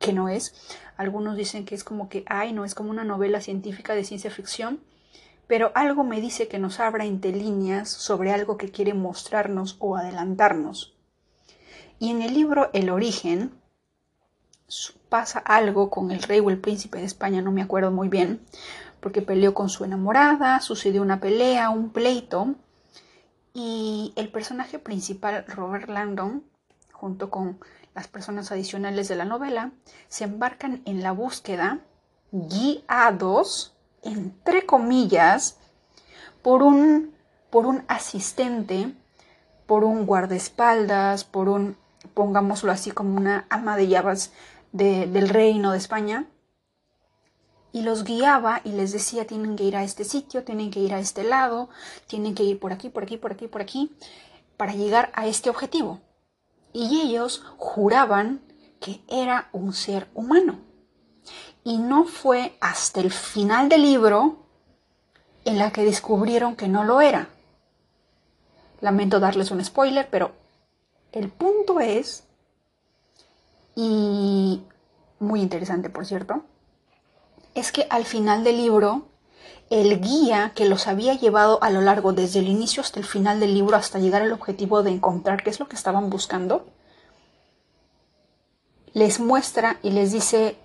que 0.00 0.12
no 0.12 0.28
es. 0.28 0.52
Algunos 0.96 1.36
dicen 1.36 1.64
que 1.64 1.76
es 1.76 1.84
como 1.84 2.08
que, 2.08 2.24
ay, 2.26 2.52
no, 2.52 2.64
es 2.64 2.74
como 2.74 2.90
una 2.90 3.04
novela 3.04 3.40
científica 3.40 3.94
de 3.94 4.02
ciencia 4.02 4.32
ficción 4.32 4.80
pero 5.50 5.72
algo 5.74 6.04
me 6.04 6.20
dice 6.20 6.46
que 6.46 6.60
nos 6.60 6.78
abra 6.78 7.04
entre 7.04 7.32
líneas 7.32 7.88
sobre 7.88 8.30
algo 8.30 8.56
que 8.56 8.70
quiere 8.70 8.94
mostrarnos 8.94 9.74
o 9.80 9.96
adelantarnos. 9.96 10.94
Y 11.98 12.10
en 12.10 12.22
el 12.22 12.34
libro 12.34 12.70
El 12.72 12.88
origen 12.88 13.50
pasa 15.08 15.40
algo 15.40 15.90
con 15.90 16.12
el 16.12 16.22
rey 16.22 16.38
o 16.38 16.50
el 16.50 16.60
príncipe 16.60 16.98
de 16.98 17.04
España, 17.04 17.42
no 17.42 17.50
me 17.50 17.62
acuerdo 17.62 17.90
muy 17.90 18.06
bien, 18.06 18.46
porque 19.00 19.22
peleó 19.22 19.52
con 19.52 19.68
su 19.68 19.84
enamorada, 19.84 20.60
sucedió 20.60 21.02
una 21.02 21.18
pelea, 21.18 21.70
un 21.70 21.90
pleito, 21.90 22.54
y 23.52 24.12
el 24.14 24.28
personaje 24.28 24.78
principal, 24.78 25.44
Robert 25.48 25.88
Langdon, 25.88 26.44
junto 26.92 27.28
con 27.28 27.58
las 27.94 28.08
personas 28.08 28.52
adicionales 28.52 29.08
de 29.08 29.16
la 29.16 29.24
novela, 29.24 29.72
se 30.08 30.24
embarcan 30.24 30.82
en 30.84 31.02
la 31.02 31.12
búsqueda 31.12 31.80
guiados 32.32 33.74
entre 34.02 34.66
comillas, 34.66 35.58
por 36.42 36.62
un, 36.62 37.14
por 37.50 37.66
un 37.66 37.84
asistente, 37.88 38.94
por 39.66 39.84
un 39.84 40.06
guardaespaldas, 40.06 41.24
por 41.24 41.48
un, 41.48 41.76
pongámoslo 42.14 42.72
así, 42.72 42.90
como 42.90 43.16
una 43.16 43.46
ama 43.50 43.76
de 43.76 43.88
llaves 43.88 44.32
del 44.72 45.28
reino 45.28 45.72
de 45.72 45.78
España, 45.78 46.26
y 47.72 47.82
los 47.82 48.02
guiaba 48.02 48.60
y 48.64 48.72
les 48.72 48.92
decía 48.92 49.26
tienen 49.26 49.54
que 49.54 49.64
ir 49.64 49.76
a 49.76 49.84
este 49.84 50.04
sitio, 50.04 50.42
tienen 50.42 50.70
que 50.70 50.80
ir 50.80 50.92
a 50.92 50.98
este 50.98 51.22
lado, 51.22 51.68
tienen 52.08 52.34
que 52.34 52.42
ir 52.42 52.58
por 52.58 52.72
aquí, 52.72 52.88
por 52.88 53.04
aquí, 53.04 53.16
por 53.16 53.32
aquí, 53.32 53.46
por 53.46 53.62
aquí, 53.62 53.92
para 54.56 54.74
llegar 54.74 55.12
a 55.14 55.26
este 55.26 55.50
objetivo. 55.50 56.00
Y 56.72 57.00
ellos 57.00 57.44
juraban 57.56 58.40
que 58.80 59.02
era 59.08 59.48
un 59.52 59.72
ser 59.72 60.08
humano. 60.14 60.60
Y 61.64 61.78
no 61.78 62.04
fue 62.04 62.56
hasta 62.60 63.00
el 63.00 63.10
final 63.10 63.68
del 63.68 63.82
libro 63.82 64.38
en 65.44 65.58
la 65.58 65.72
que 65.72 65.84
descubrieron 65.84 66.56
que 66.56 66.68
no 66.68 66.84
lo 66.84 67.00
era. 67.00 67.28
Lamento 68.80 69.20
darles 69.20 69.50
un 69.50 69.62
spoiler, 69.64 70.08
pero 70.10 70.32
el 71.12 71.28
punto 71.28 71.80
es, 71.80 72.24
y 73.74 74.62
muy 75.18 75.42
interesante 75.42 75.90
por 75.90 76.06
cierto, 76.06 76.44
es 77.54 77.72
que 77.72 77.86
al 77.90 78.04
final 78.04 78.44
del 78.44 78.56
libro, 78.56 79.09
el 79.70 80.00
guía 80.00 80.52
que 80.54 80.68
los 80.68 80.88
había 80.88 81.14
llevado 81.14 81.62
a 81.62 81.70
lo 81.70 81.80
largo 81.80 82.12
desde 82.12 82.40
el 82.40 82.48
inicio 82.48 82.82
hasta 82.82 82.98
el 82.98 83.06
final 83.06 83.38
del 83.38 83.54
libro, 83.54 83.76
hasta 83.76 84.00
llegar 84.00 84.22
al 84.22 84.32
objetivo 84.32 84.82
de 84.82 84.90
encontrar 84.90 85.44
qué 85.44 85.50
es 85.50 85.60
lo 85.60 85.68
que 85.68 85.76
estaban 85.76 86.10
buscando, 86.10 86.66
les 88.92 89.20
muestra 89.20 89.78
y 89.84 89.90
les 89.90 90.10
dice, 90.10 90.56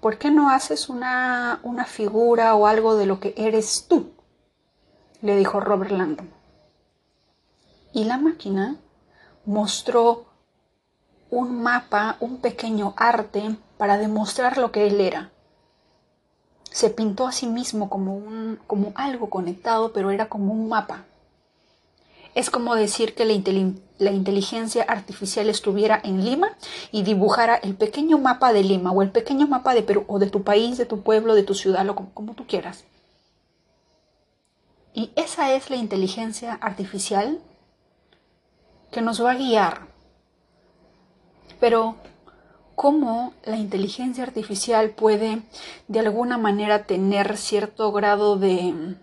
¿por 0.00 0.18
qué 0.18 0.32
no 0.32 0.50
haces 0.50 0.88
una, 0.88 1.60
una 1.62 1.84
figura 1.84 2.56
o 2.56 2.66
algo 2.66 2.96
de 2.96 3.06
lo 3.06 3.20
que 3.20 3.32
eres 3.36 3.86
tú? 3.88 4.10
Le 5.22 5.36
dijo 5.36 5.60
Robert 5.60 5.92
Landon. 5.92 6.28
Y 7.92 8.04
la 8.04 8.18
máquina 8.18 8.76
mostró 9.46 10.26
un 11.30 11.62
mapa, 11.62 12.16
un 12.18 12.38
pequeño 12.38 12.94
arte 12.96 13.56
para 13.76 13.98
demostrar 13.98 14.58
lo 14.58 14.72
que 14.72 14.88
él 14.88 15.00
era. 15.00 15.30
Se 16.70 16.90
pintó 16.90 17.26
a 17.26 17.32
sí 17.32 17.46
mismo 17.46 17.88
como, 17.88 18.16
un, 18.16 18.58
como 18.66 18.92
algo 18.94 19.30
conectado, 19.30 19.92
pero 19.92 20.10
era 20.10 20.28
como 20.28 20.52
un 20.52 20.68
mapa. 20.68 21.04
Es 22.34 22.50
como 22.50 22.74
decir 22.74 23.14
que 23.14 23.24
la, 23.24 24.10
inteligencia 24.12 24.84
artificial 24.84 25.48
estuviera 25.48 26.00
en 26.04 26.24
Lima 26.24 26.56
y 26.92 27.02
dibujara 27.02 27.56
el 27.56 27.74
pequeño 27.74 28.18
mapa 28.18 28.52
de 28.52 28.62
Lima 28.62 28.92
o 28.92 29.02
el 29.02 29.10
pequeño 29.10 29.48
mapa 29.48 29.74
de 29.74 29.82
Perú 29.82 30.04
o 30.06 30.18
de 30.18 30.30
tu 30.30 30.44
país, 30.44 30.78
de 30.78 30.86
tu 30.86 31.02
pueblo, 31.02 31.34
de 31.34 31.42
tu 31.42 31.54
ciudad, 31.54 31.86
como, 31.94 32.10
como 32.14 32.34
tú 32.34 32.46
quieras. 32.46 32.84
Y 34.94 35.10
esa 35.16 35.52
es 35.52 35.70
la 35.70 35.76
inteligencia 35.76 36.54
artificial 36.54 37.40
que 38.90 39.02
nos 39.02 39.22
va 39.22 39.32
a 39.32 39.36
guiar. 39.36 39.88
Pero, 41.60 41.96
¿cómo 42.78 43.32
la 43.42 43.56
inteligencia 43.56 44.22
artificial 44.22 44.90
puede 44.90 45.42
de 45.88 45.98
alguna 45.98 46.38
manera 46.38 46.84
tener 46.84 47.36
cierto 47.36 47.90
grado 47.90 48.36
de 48.36 48.94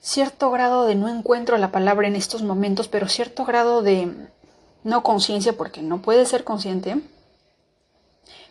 cierto 0.00 0.50
grado 0.50 0.86
de 0.86 0.94
no 0.94 1.10
encuentro 1.10 1.58
la 1.58 1.70
palabra 1.70 2.08
en 2.08 2.16
estos 2.16 2.42
momentos, 2.42 2.88
pero 2.88 3.08
cierto 3.08 3.44
grado 3.44 3.82
de 3.82 4.10
no 4.84 5.02
conciencia, 5.02 5.52
porque 5.52 5.82
no 5.82 6.00
puede 6.00 6.24
ser 6.24 6.44
consciente, 6.44 6.98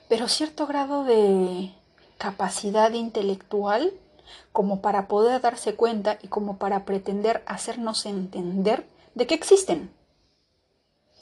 pero 0.08 0.28
cierto 0.28 0.68
grado 0.68 1.04
de 1.04 1.74
capacidad 2.20 2.92
intelectual 2.92 3.92
como 4.52 4.84
para 4.84 5.08
poder 5.08 5.42
darse 5.42 5.74
cuenta 5.74 6.20
y 6.22 6.28
como 6.28 6.58
para 6.58 6.86
pretender 6.86 7.42
hacernos 7.48 8.06
entender 8.06 8.86
de 9.16 9.26
que 9.26 9.34
existen. 9.34 9.90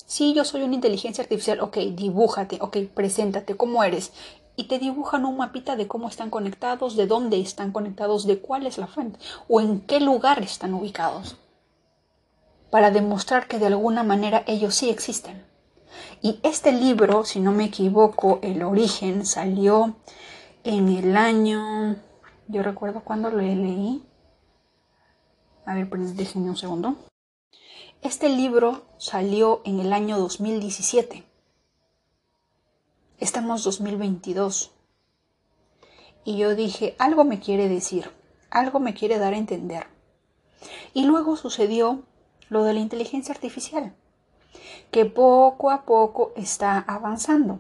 Si 0.06 0.34
yo 0.34 0.44
soy 0.44 0.64
una 0.64 0.76
inteligencia 0.76 1.24
artificial, 1.24 1.60
ok, 1.62 1.78
dibújate, 1.94 2.58
ok, 2.62 2.78
preséntate, 2.94 3.56
¿cómo 3.56 3.84
eres? 3.84 4.12
y 4.60 4.66
te 4.66 4.78
dibujan 4.78 5.24
un 5.24 5.38
mapita 5.38 5.78
de 5.78 5.88
cómo 5.88 6.10
están 6.10 6.30
conectados, 6.30 6.98
de 6.98 7.08
dónde 7.08 7.40
están 7.40 7.72
conectados, 7.72 8.28
de 8.28 8.40
cuál 8.40 8.68
es 8.68 8.78
la 8.78 8.88
fuente 8.88 9.18
o 9.48 9.62
en 9.62 9.80
qué 9.80 10.02
lugar 10.02 10.42
están 10.42 10.74
ubicados, 10.74 11.38
para 12.70 12.92
demostrar 12.92 13.48
que 13.48 13.58
de 13.58 13.68
alguna 13.68 14.04
manera 14.04 14.44
ellos 14.48 14.76
sí 14.76 14.90
existen. 14.90 15.46
Y 16.22 16.42
este 16.44 16.74
libro, 16.74 17.24
si 17.24 17.40
no 17.40 17.54
me 17.54 17.64
equivoco, 17.64 18.40
El 18.42 18.62
origen 18.64 19.26
salió 19.26 19.96
en 20.66 20.90
el 20.90 21.16
año, 21.16 21.96
yo 22.50 22.62
recuerdo 22.62 23.00
cuando 23.00 23.30
lo 23.30 23.38
leí, 23.38 24.04
a 25.66 25.74
ver, 25.74 25.90
pues 25.90 26.18
déjenme 26.18 26.50
un 26.50 26.58
segundo. 26.58 26.98
Este 28.02 28.30
libro 28.30 28.86
salió 28.98 29.62
en 29.66 29.82
el 29.82 29.92
año 29.92 30.18
2017. 30.18 31.26
Estamos 33.18 33.66
2022. 33.66 34.72
Y 36.24 36.38
yo 36.38 36.56
dije, 36.56 36.96
algo 36.98 37.26
me 37.26 37.42
quiere 37.42 37.68
decir, 37.68 38.10
algo 38.50 38.80
me 38.80 38.94
quiere 38.94 39.20
dar 39.20 39.34
a 39.34 39.38
entender. 39.38 39.88
Y 40.94 41.04
luego 41.04 41.36
sucedió 41.36 42.04
lo 42.48 42.64
de 42.64 42.74
la 42.74 42.80
inteligencia 42.80 43.34
artificial, 43.34 43.94
que 44.92 45.04
poco 45.04 45.70
a 45.70 45.84
poco 45.84 46.32
está 46.38 46.80
avanzando. 46.80 47.60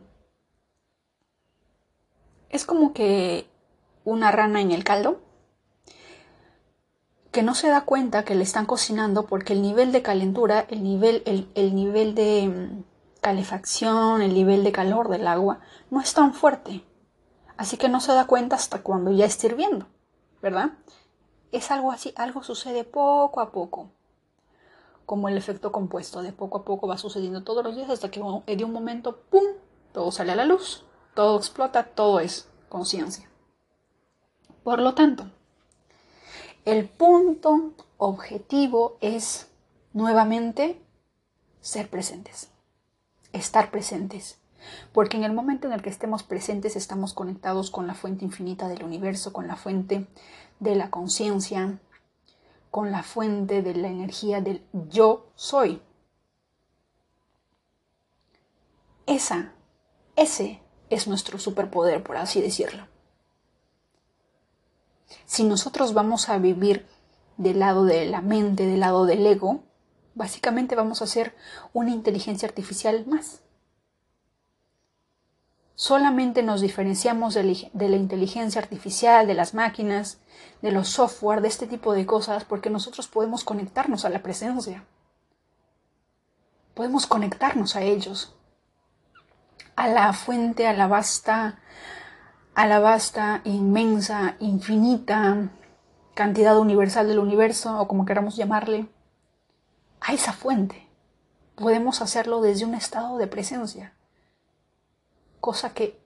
Es 2.48 2.64
como 2.66 2.94
que 2.94 3.46
una 4.06 4.32
rana 4.32 4.62
en 4.62 4.72
el 4.72 4.86
caldo 4.86 5.20
que 7.32 7.44
no 7.44 7.54
se 7.54 7.70
da 7.70 7.82
cuenta 7.82 8.26
que 8.26 8.36
le 8.36 8.44
están 8.44 8.66
cocinando 8.66 9.26
porque 9.26 9.54
el 9.54 9.62
nivel 9.62 9.92
de 9.92 10.02
calentura, 10.02 10.66
el 10.70 10.84
nivel, 10.84 11.22
el, 11.26 11.76
nivel 11.76 12.16
de 12.16 12.48
mm, 12.48 12.84
calefacción, 13.22 14.22
el 14.22 14.34
nivel 14.34 14.64
de 14.64 14.72
calor 14.72 15.10
del 15.10 15.28
agua 15.28 15.60
no 15.92 16.02
es 16.02 16.14
tan 16.14 16.34
fuerte. 16.34 16.84
Así 17.58 17.78
que 17.78 17.90
no 17.90 18.00
se 18.00 18.14
da 18.14 18.26
cuenta 18.26 18.56
hasta 18.56 18.82
cuando 18.82 19.12
ya 19.12 19.26
esté 19.26 19.48
hirviendo, 19.48 19.88
¿verdad? 20.42 20.72
Es 21.52 21.72
algo 21.72 21.92
así, 21.92 22.14
algo 22.16 22.42
sucede 22.42 22.84
poco 22.84 23.42
a 23.42 23.52
poco, 23.52 23.92
como 25.06 25.28
el 25.28 25.38
efecto 25.38 25.72
compuesto, 25.72 26.22
de 26.22 26.32
poco 26.32 26.60
a 26.60 26.66
poco 26.66 26.88
va 26.88 26.98
sucediendo 26.98 27.44
todos 27.44 27.64
los 27.64 27.76
días 27.76 27.90
hasta 27.90 28.10
que 28.10 28.22
de 28.22 28.64
un 28.64 28.72
momento, 28.72 29.24
¡pum!, 29.30 29.44
todo 29.92 30.12
sale 30.12 30.32
a 30.32 30.36
la 30.36 30.46
luz, 30.46 30.86
todo 31.16 31.38
explota, 31.38 31.84
todo 31.84 32.20
es 32.20 32.48
conciencia. 32.70 33.30
Por 34.64 34.80
lo 34.80 34.94
tanto, 34.94 35.26
el 36.66 36.88
punto 36.88 37.74
objetivo 37.98 38.98
es 39.02 39.50
nuevamente 39.94 40.82
ser 41.62 41.90
presentes, 41.90 42.50
estar 43.34 43.72
presentes. 43.72 44.40
Porque 44.92 45.16
en 45.18 45.24
el 45.24 45.34
momento 45.34 45.68
en 45.68 45.74
el 45.74 45.82
que 45.82 45.90
estemos 45.90 46.24
presentes 46.24 46.76
estamos 46.76 47.14
conectados 47.14 47.72
con 47.72 47.88
la 47.88 47.94
fuente 47.94 48.26
infinita 48.26 48.68
del 48.68 48.84
universo, 48.84 49.32
con 49.32 49.48
la 49.48 49.56
fuente 49.56 50.06
de 50.60 50.76
la 50.76 50.90
conciencia, 50.90 51.80
con 52.70 52.92
la 52.92 53.04
fuente 53.04 53.62
de 53.62 53.74
la 53.76 53.88
energía 53.88 54.42
del 54.42 54.64
yo 54.90 55.32
soy. 55.36 55.82
Esa, 59.06 59.54
ese 60.16 60.62
es 60.90 61.08
nuestro 61.08 61.40
superpoder, 61.40 62.04
por 62.04 62.18
así 62.18 62.42
decirlo. 62.42 62.89
Si 65.26 65.44
nosotros 65.44 65.94
vamos 65.94 66.30
a 66.30 66.38
vivir 66.38 66.88
del 67.38 67.60
lado 67.60 67.86
de 67.86 68.06
la 68.06 68.22
mente, 68.22 68.66
del 68.66 68.82
lado 68.82 69.06
del 69.06 69.26
ego, 69.26 69.64
básicamente 70.16 70.76
vamos 70.76 71.02
a 71.02 71.08
ser 71.08 71.36
una 71.74 71.92
inteligencia 71.92 72.48
artificial 72.48 73.06
más. 73.08 73.42
Solamente 75.76 76.44
nos 76.44 76.60
diferenciamos 76.60 77.34
de, 77.34 77.44
la 77.44 77.96
inteligencia 77.96 78.62
artificial, 78.62 79.28
de 79.28 79.34
las 79.34 79.54
máquinas, 79.54 80.20
de 80.62 80.74
los 80.74 80.90
software, 80.90 81.40
de 81.40 81.48
este 81.48 81.68
tipo 81.68 81.94
de 81.94 82.06
cosas, 82.06 82.44
porque 82.44 82.70
nosotros 82.70 83.08
podemos 83.08 83.46
conectarnos 83.46 84.04
a 84.04 84.10
la 84.10 84.22
presencia. 84.22 84.84
Podemos 86.74 87.08
conectarnos 87.08 87.78
a 87.78 87.82
ellos, 87.82 88.36
a 89.78 89.88
la 89.88 90.12
fuente, 90.12 90.68
a 90.68 90.74
la 90.74 90.88
vasta 90.88 91.59
a 92.56 92.68
la 92.68 92.80
vasta, 92.80 93.42
inmensa, 93.44 94.36
infinita 94.40 95.50
cantidad 96.20 96.60
universal 96.60 97.08
del 97.08 97.20
universo, 97.20 97.80
o 97.80 97.88
como 97.88 98.04
queramos 98.04 98.36
llamarle, 98.36 98.90
a 100.02 100.14
esa 100.14 100.34
fuente. 100.34 100.86
Podemos 101.56 102.02
hacerlo 102.02 102.42
desde 102.42 102.66
un 102.66 102.74
estado 102.74 103.18
de 103.18 103.28
presencia, 103.28 103.94
cosa 105.40 105.74
que 105.74 105.98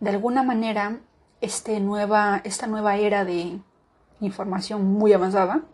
de 0.00 0.08
alguna 0.08 0.42
manera 0.42 1.00
este 1.42 1.80
nueva, 1.80 2.40
esta 2.44 2.66
nueva 2.66 2.96
era 2.96 3.26
de 3.26 3.60
información 4.20 4.86
muy 4.86 5.12
avanzada 5.12 5.64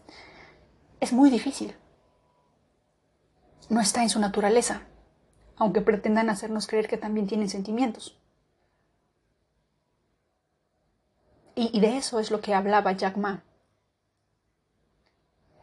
es 0.99 1.13
muy 1.13 1.31
difícil. 1.31 1.77
No 3.69 3.81
está 3.81 4.03
en 4.03 4.11
su 4.11 4.19
naturaleza, 4.19 4.83
aunque 5.57 5.83
pretendan 5.83 6.31
hacernos 6.31 6.67
creer 6.67 6.89
que 6.89 6.97
también 6.97 7.29
tienen 7.29 7.49
sentimientos. 7.49 8.19
Y, 11.59 11.81
de 11.81 11.97
eso 11.97 12.21
es 12.21 12.31
lo 12.31 12.43
que 12.43 12.55
hablaba 12.55 12.93
Jack 12.93 13.17
Ma. 13.17 13.43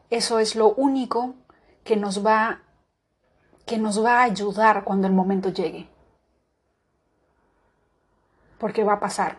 Eso 0.10 0.40
es 0.40 0.56
lo 0.56 0.74
único 0.74 1.36
que 1.84 1.96
nos 1.96 2.26
va 2.26 2.62
que 3.68 3.78
nos 3.78 4.04
va 4.04 4.20
a 4.20 4.24
ayudar 4.24 4.84
cuando 4.84 5.08
el 5.08 5.14
momento 5.14 5.50
llegue. 5.50 5.88
Porque 8.58 8.84
va 8.84 8.94
a 8.94 9.00
pasar. 9.00 9.38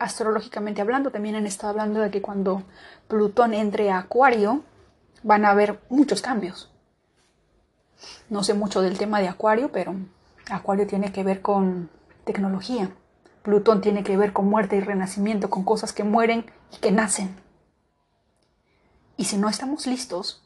Astrológicamente 0.00 0.82
hablando, 0.82 1.10
también 1.10 1.36
han 1.36 1.46
estado 1.46 1.70
hablando 1.70 2.00
de 2.00 2.10
que 2.10 2.20
cuando 2.20 2.64
Plutón 3.06 3.54
entre 3.54 3.90
a 3.90 3.98
Acuario, 3.98 4.64
van 5.22 5.44
a 5.44 5.50
haber 5.50 5.80
muchos 5.88 6.20
cambios. 6.20 6.70
No 8.28 8.42
sé 8.42 8.52
mucho 8.52 8.82
del 8.82 8.98
tema 8.98 9.20
de 9.20 9.28
Acuario, 9.28 9.70
pero 9.70 9.94
Acuario 10.50 10.86
tiene 10.86 11.12
que 11.12 11.22
ver 11.22 11.40
con 11.40 11.88
tecnología. 12.24 12.90
Plutón 13.42 13.80
tiene 13.80 14.04
que 14.04 14.16
ver 14.16 14.32
con 14.32 14.48
muerte 14.48 14.76
y 14.76 14.80
renacimiento, 14.80 15.50
con 15.50 15.64
cosas 15.64 15.92
que 15.92 16.04
mueren 16.04 16.50
y 16.72 16.78
que 16.78 16.92
nacen. 16.92 17.34
Y 19.16 19.24
si 19.24 19.36
no 19.36 19.48
estamos 19.48 19.86
listos, 19.86 20.42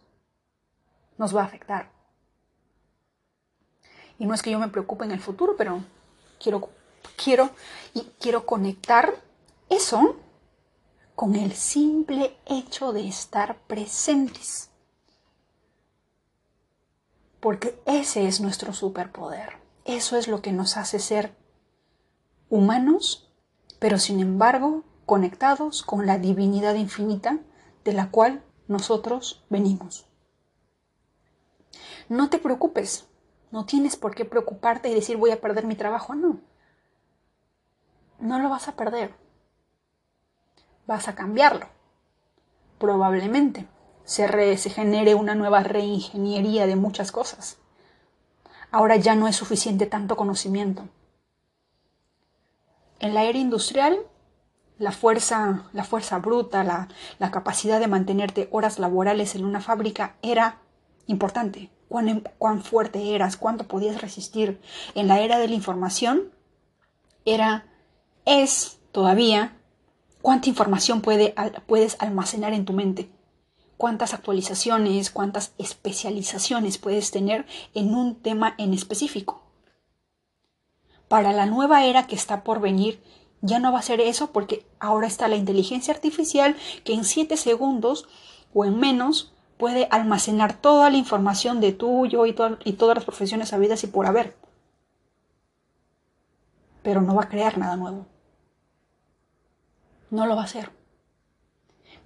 nos 1.19 1.37
va 1.37 1.43
a 1.43 1.47
afectar. 1.47 1.91
Y 4.19 4.27
no 4.27 4.35
es 4.35 4.43
que 4.43 4.51
yo 4.51 4.59
me 4.59 4.69
preocupe 4.69 5.05
en 5.05 5.11
el 5.11 5.21
futuro, 5.21 5.57
pero 5.57 5.81
quiero, 6.41 6.71
quiero, 7.23 7.51
y 7.95 8.03
quiero 8.21 8.47
conectar 8.47 9.15
eso 9.69 10.17
con 11.15 11.35
el 11.35 11.53
simple 11.53 12.37
hecho 12.47 12.93
de 12.93 13.09
estar 13.09 13.59
presentes. 13.67 14.71
Porque 17.41 17.81
ese 17.87 18.29
es 18.29 18.41
nuestro 18.41 18.73
superpoder. 18.73 19.55
Eso 19.85 20.17
es 20.17 20.29
lo 20.29 20.43
que 20.43 20.53
nos 20.53 20.77
hace 20.77 20.99
ser 20.99 21.35
humanos, 22.53 23.33
pero 23.79 23.99
sin 23.99 24.21
embargo 24.21 24.85
conectados 25.07 25.83
con 25.83 26.05
la 26.05 26.19
divinidad 26.19 26.75
infinita 26.75 27.39
de 27.83 27.95
la 27.95 28.11
cual 28.11 28.45
nosotros 28.69 29.43
venimos. 29.49 30.07
No 32.11 32.29
te 32.29 32.39
preocupes, 32.39 33.07
no 33.53 33.65
tienes 33.65 33.97
por 33.97 34.15
qué 34.15 34.27
preocuparte 34.27 34.91
y 34.91 34.95
decir 34.95 35.17
voy 35.17 35.31
a 35.31 35.41
perder 35.41 35.65
mi 35.65 35.77
trabajo, 35.77 36.15
no. 36.15 36.41
No 38.19 38.39
lo 38.39 38.51
vas 38.51 38.69
a 38.69 38.77
perder. 38.77 39.15
Vas 40.87 41.09
a 41.09 41.15
cambiarlo. 41.15 41.69
Probablemente 42.79 43.67
se, 44.05 44.59
se 44.59 44.69
genere 44.69 45.15
una 45.15 45.35
nueva 45.35 45.63
reingeniería 45.63 46.67
de 46.67 46.77
muchas 46.77 47.13
cosas. 47.13 47.57
Ahora 48.71 48.97
ya 48.97 49.15
no 49.15 49.27
es 49.27 49.37
suficiente 49.37 49.87
tanto 49.87 50.17
conocimiento 50.17 50.87
en 53.03 53.15
la 53.15 53.25
era 53.25 53.39
industrial, 53.39 53.99
la 54.79 54.93
fuerza, 54.93 55.65
la 55.73 55.85
fuerza 55.85 56.19
bruta, 56.19 56.65
la, 56.65 57.31
capacidad 57.31 57.79
de 57.79 57.89
mantenerte 57.89 58.49
horas 58.51 58.79
laborales 58.79 59.35
en 59.35 59.45
una 59.45 59.61
fábrica 59.61 60.17
era 60.23 60.61
importante. 61.07 61.71
Cuán, 61.89 62.23
cuán 62.39 62.63
fuerte 62.63 63.15
eras, 63.15 63.37
cuánto 63.37 63.69
podías 63.69 64.01
resistir. 64.01 64.61
En 64.95 65.09
la 65.09 65.21
era 65.21 65.39
de 65.39 65.49
la 65.49 65.55
información, 65.55 66.31
era, 67.27 67.67
es 68.25 68.79
todavía, 68.93 69.59
cuánta 70.23 70.49
información 70.49 71.03
puede, 71.03 71.35
puedes 71.67 71.97
almacenar 72.01 72.55
en 72.55 72.65
tu 72.65 72.73
mente 72.73 73.11
cuántas 73.77 74.15
actualizaciones, 74.15 75.11
cuántas 75.11 75.55
especializaciones 75.59 76.79
puedes 76.79 77.11
tener 77.11 77.47
en 77.75 77.95
un 77.97 78.15
tema 78.15 78.55
en 78.57 78.75
específico 78.75 79.42
para 81.13 81.35
la 81.35 81.45
nueva 81.45 81.85
era 81.85 82.07
que 82.07 82.15
está 82.15 82.43
por 82.43 82.59
venir, 82.59 82.99
ya 83.43 83.59
no 83.59 83.71
va 83.71 83.81
a 83.81 83.83
ser 83.83 84.01
eso 84.01 84.33
porque 84.33 84.65
ahora 84.81 85.07
está 85.07 85.29
la 85.29 85.37
inteligencia 85.37 85.93
artificial 85.93 86.57
que 86.85 86.95
en 86.95 87.05
7 87.05 87.37
segundos 87.37 88.09
o 88.55 88.65
en 88.65 88.81
menos 88.81 89.35
puede 89.59 89.89
almacenar 89.91 90.55
toda 90.55 90.89
la 90.89 90.97
información 90.97 91.61
de 91.61 91.73
tuyo 91.73 92.25
y, 92.25 92.35
y 92.65 92.73
todas 92.73 92.95
las 92.95 93.05
profesiones 93.05 93.53
habidas 93.53 93.85
y 93.85 93.89
por 93.89 94.07
haber. 94.07 94.39
Pero 96.83 97.03
no 97.03 97.15
va 97.15 97.25
a 97.25 97.29
crear 97.29 97.59
nada 97.59 97.77
nuevo. 97.77 98.07
No 100.09 100.25
lo 100.25 100.35
va 100.35 100.41
a 100.41 100.47
hacer. 100.47 100.71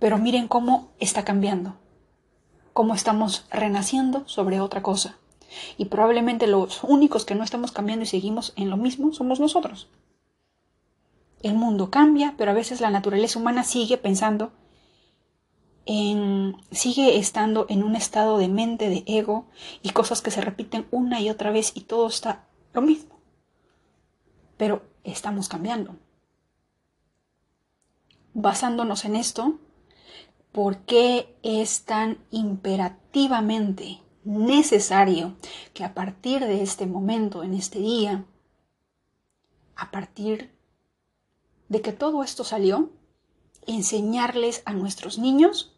Pero 0.00 0.18
miren 0.18 0.48
cómo 0.48 0.88
está 0.98 1.24
cambiando. 1.24 1.76
Cómo 2.72 2.92
estamos 2.92 3.46
renaciendo 3.52 4.26
sobre 4.26 4.60
otra 4.60 4.82
cosa. 4.82 5.16
Y 5.76 5.86
probablemente 5.86 6.46
los 6.46 6.82
únicos 6.84 7.24
que 7.24 7.34
no 7.34 7.44
estamos 7.44 7.72
cambiando 7.72 8.04
y 8.04 8.06
seguimos 8.06 8.52
en 8.56 8.70
lo 8.70 8.76
mismo 8.76 9.12
somos 9.12 9.40
nosotros. 9.40 9.88
El 11.42 11.54
mundo 11.54 11.90
cambia, 11.90 12.34
pero 12.36 12.50
a 12.50 12.54
veces 12.54 12.80
la 12.80 12.90
naturaleza 12.90 13.38
humana 13.38 13.62
sigue 13.62 13.98
pensando 13.98 14.52
en, 15.86 16.56
sigue 16.72 17.16
estando 17.16 17.66
en 17.68 17.82
un 17.84 17.96
estado 17.96 18.38
de 18.38 18.48
mente, 18.48 18.88
de 18.88 19.04
ego 19.06 19.46
y 19.82 19.90
cosas 19.90 20.20
que 20.20 20.30
se 20.30 20.40
repiten 20.40 20.86
una 20.90 21.20
y 21.20 21.30
otra 21.30 21.52
vez 21.52 21.72
y 21.74 21.82
todo 21.82 22.08
está 22.08 22.46
lo 22.74 22.82
mismo. 22.82 23.20
Pero 24.56 24.82
estamos 25.04 25.48
cambiando. 25.48 25.96
Basándonos 28.34 29.04
en 29.04 29.16
esto, 29.16 29.58
¿por 30.52 30.78
qué 30.78 31.34
es 31.42 31.84
tan 31.84 32.18
imperativamente 32.30 34.00
necesario 34.26 35.36
que 35.72 35.84
a 35.84 35.94
partir 35.94 36.40
de 36.40 36.62
este 36.62 36.84
momento, 36.86 37.44
en 37.44 37.54
este 37.54 37.78
día, 37.78 38.24
a 39.76 39.90
partir 39.90 40.50
de 41.68 41.80
que 41.80 41.92
todo 41.92 42.24
esto 42.24 42.42
salió, 42.44 42.90
enseñarles 43.66 44.62
a 44.64 44.72
nuestros 44.72 45.18
niños 45.18 45.76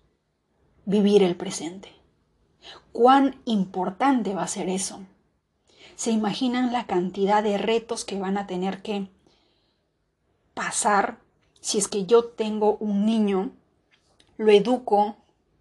vivir 0.86 1.22
el 1.22 1.36
presente. 1.36 1.92
¿Cuán 2.92 3.40
importante 3.44 4.34
va 4.34 4.42
a 4.42 4.48
ser 4.48 4.68
eso? 4.68 5.00
¿Se 5.94 6.10
imaginan 6.10 6.72
la 6.72 6.86
cantidad 6.86 7.42
de 7.42 7.58
retos 7.58 8.04
que 8.04 8.18
van 8.18 8.38
a 8.38 8.46
tener 8.46 8.82
que 8.82 9.08
pasar 10.54 11.18
si 11.60 11.78
es 11.78 11.88
que 11.88 12.06
yo 12.06 12.24
tengo 12.24 12.76
un 12.78 13.04
niño, 13.04 13.50
lo 14.38 14.50
educo 14.52 15.16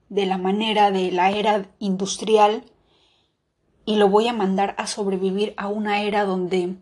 de 0.09 0.25
la 0.25 0.37
manera 0.37 0.91
de 0.91 1.11
la 1.11 1.31
era 1.31 1.69
industrial 1.79 2.63
y 3.87 3.95
lo 3.95 4.09
voy 4.09 4.27
a 4.27 4.33
mandar 4.33 4.75
a 4.77 4.85
sobrevivir 4.85 5.53
a 5.55 5.69
una 5.69 6.03
era 6.03 6.25
donde 6.25 6.75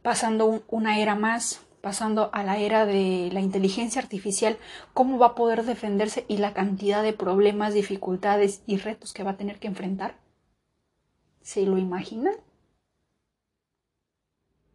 pasando 0.00 0.62
una 0.68 1.00
era 1.00 1.16
más, 1.16 1.66
pasando 1.80 2.30
a 2.32 2.44
la 2.44 2.58
era 2.58 2.86
de 2.86 3.28
la 3.32 3.40
inteligencia 3.40 4.00
artificial, 4.00 4.58
cómo 4.94 5.18
va 5.18 5.26
a 5.26 5.34
poder 5.34 5.64
defenderse 5.64 6.24
y 6.28 6.36
la 6.36 6.54
cantidad 6.54 7.02
de 7.02 7.12
problemas, 7.12 7.74
dificultades 7.74 8.62
y 8.64 8.76
retos 8.76 9.12
que 9.12 9.24
va 9.24 9.32
a 9.32 9.36
tener 9.36 9.58
que 9.58 9.66
enfrentar. 9.66 10.20
¿Se 11.42 11.66
lo 11.66 11.78
imaginan? 11.78 12.36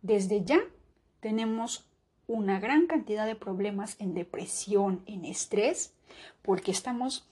Desde 0.02 0.44
ya 0.44 0.60
tenemos 1.22 1.86
una 2.28 2.60
gran 2.60 2.86
cantidad 2.88 3.26
de 3.26 3.36
problemas 3.36 3.96
en 4.00 4.14
depresión, 4.14 5.04
en 5.06 5.24
estrés, 5.24 5.94
porque 6.42 6.72
estamos 6.72 7.31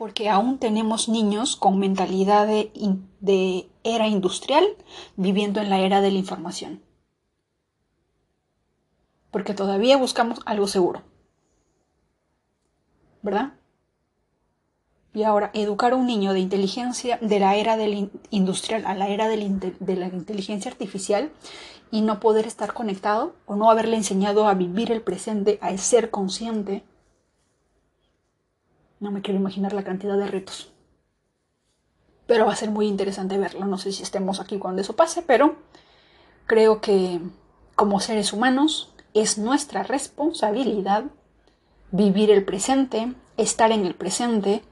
porque 0.00 0.30
aún 0.30 0.56
tenemos 0.56 1.10
niños 1.10 1.56
con 1.56 1.78
mentalidad 1.78 2.46
de, 2.46 2.72
de, 3.20 3.68
era 3.84 4.08
industrial 4.08 4.64
viviendo 5.16 5.60
en 5.60 5.68
la 5.68 5.80
era 5.80 6.00
de 6.00 6.10
la 6.10 6.16
información 6.16 6.80
porque 9.30 9.52
todavía 9.52 9.98
buscamos 9.98 10.40
algo 10.46 10.66
seguro. 10.66 11.02
¿Verdad? 13.20 13.52
Y 15.12 15.24
ahora, 15.24 15.50
educar 15.52 15.92
a 15.92 15.96
un 15.96 16.06
niño 16.06 16.32
de 16.32 16.40
inteligencia, 16.40 17.18
de 17.20 17.38
la 17.38 17.56
era 17.56 17.76
del 17.76 18.10
industrial 18.30 18.86
a 18.86 18.94
la 18.94 19.08
era 19.08 19.28
de 19.28 19.36
la 19.96 20.06
inteligencia 20.06 20.70
artificial 20.70 21.30
y 21.90 22.00
no 22.00 22.20
poder 22.20 22.46
estar 22.46 22.72
conectado 22.72 23.34
o 23.44 23.54
no 23.54 23.70
haberle 23.70 23.98
enseñado 23.98 24.48
a 24.48 24.54
vivir 24.54 24.92
el 24.92 25.02
presente, 25.02 25.58
a 25.60 25.76
ser 25.76 26.10
consciente, 26.10 26.84
no 29.00 29.10
me 29.10 29.22
quiero 29.22 29.40
imaginar 29.40 29.72
la 29.72 29.84
cantidad 29.84 30.16
de 30.16 30.26
retos. 30.26 30.72
Pero 32.26 32.46
va 32.46 32.52
a 32.52 32.56
ser 32.56 32.70
muy 32.70 32.86
interesante 32.86 33.38
verlo. 33.38 33.66
No 33.66 33.78
sé 33.78 33.92
si 33.92 34.02
estemos 34.02 34.38
aquí 34.38 34.58
cuando 34.58 34.82
eso 34.82 34.94
pase, 34.94 35.22
pero 35.22 35.56
creo 36.46 36.80
que 36.80 37.20
como 37.74 37.98
seres 37.98 38.32
humanos 38.32 38.92
es 39.14 39.38
nuestra 39.38 39.82
responsabilidad 39.82 41.04
vivir 41.90 42.30
el 42.30 42.44
presente, 42.44 43.14
estar 43.36 43.72
en 43.72 43.84
el 43.84 43.94
presente 43.94 44.62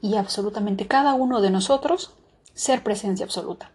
y 0.00 0.16
absolutamente 0.16 0.86
cada 0.86 1.14
uno 1.14 1.40
de 1.40 1.50
nosotros 1.50 2.14
ser 2.54 2.82
presencia 2.82 3.24
absoluta. 3.24 3.70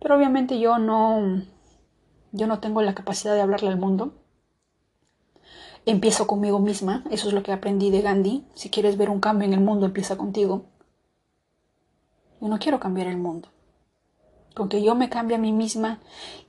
Pero 0.00 0.16
obviamente 0.16 0.58
yo 0.58 0.78
no 0.78 1.42
yo 2.32 2.46
no 2.46 2.60
tengo 2.60 2.82
la 2.82 2.94
capacidad 2.94 3.34
de 3.34 3.40
hablarle 3.40 3.68
al 3.68 3.78
mundo. 3.78 4.12
Empiezo 5.86 6.26
conmigo 6.26 6.58
misma, 6.58 7.04
eso 7.10 7.28
es 7.28 7.34
lo 7.34 7.42
que 7.42 7.52
aprendí 7.52 7.90
de 7.90 8.02
Gandhi. 8.02 8.44
Si 8.54 8.68
quieres 8.68 8.98
ver 8.98 9.08
un 9.08 9.20
cambio 9.20 9.46
en 9.46 9.54
el 9.54 9.60
mundo, 9.60 9.86
empieza 9.86 10.18
contigo. 10.18 10.66
Yo 12.40 12.48
no 12.48 12.58
quiero 12.58 12.78
cambiar 12.78 13.06
el 13.06 13.16
mundo 13.16 13.48
con 14.56 14.70
que 14.70 14.82
yo 14.82 14.94
me 14.94 15.10
cambie 15.10 15.36
a 15.36 15.38
mí 15.38 15.52
misma 15.52 16.00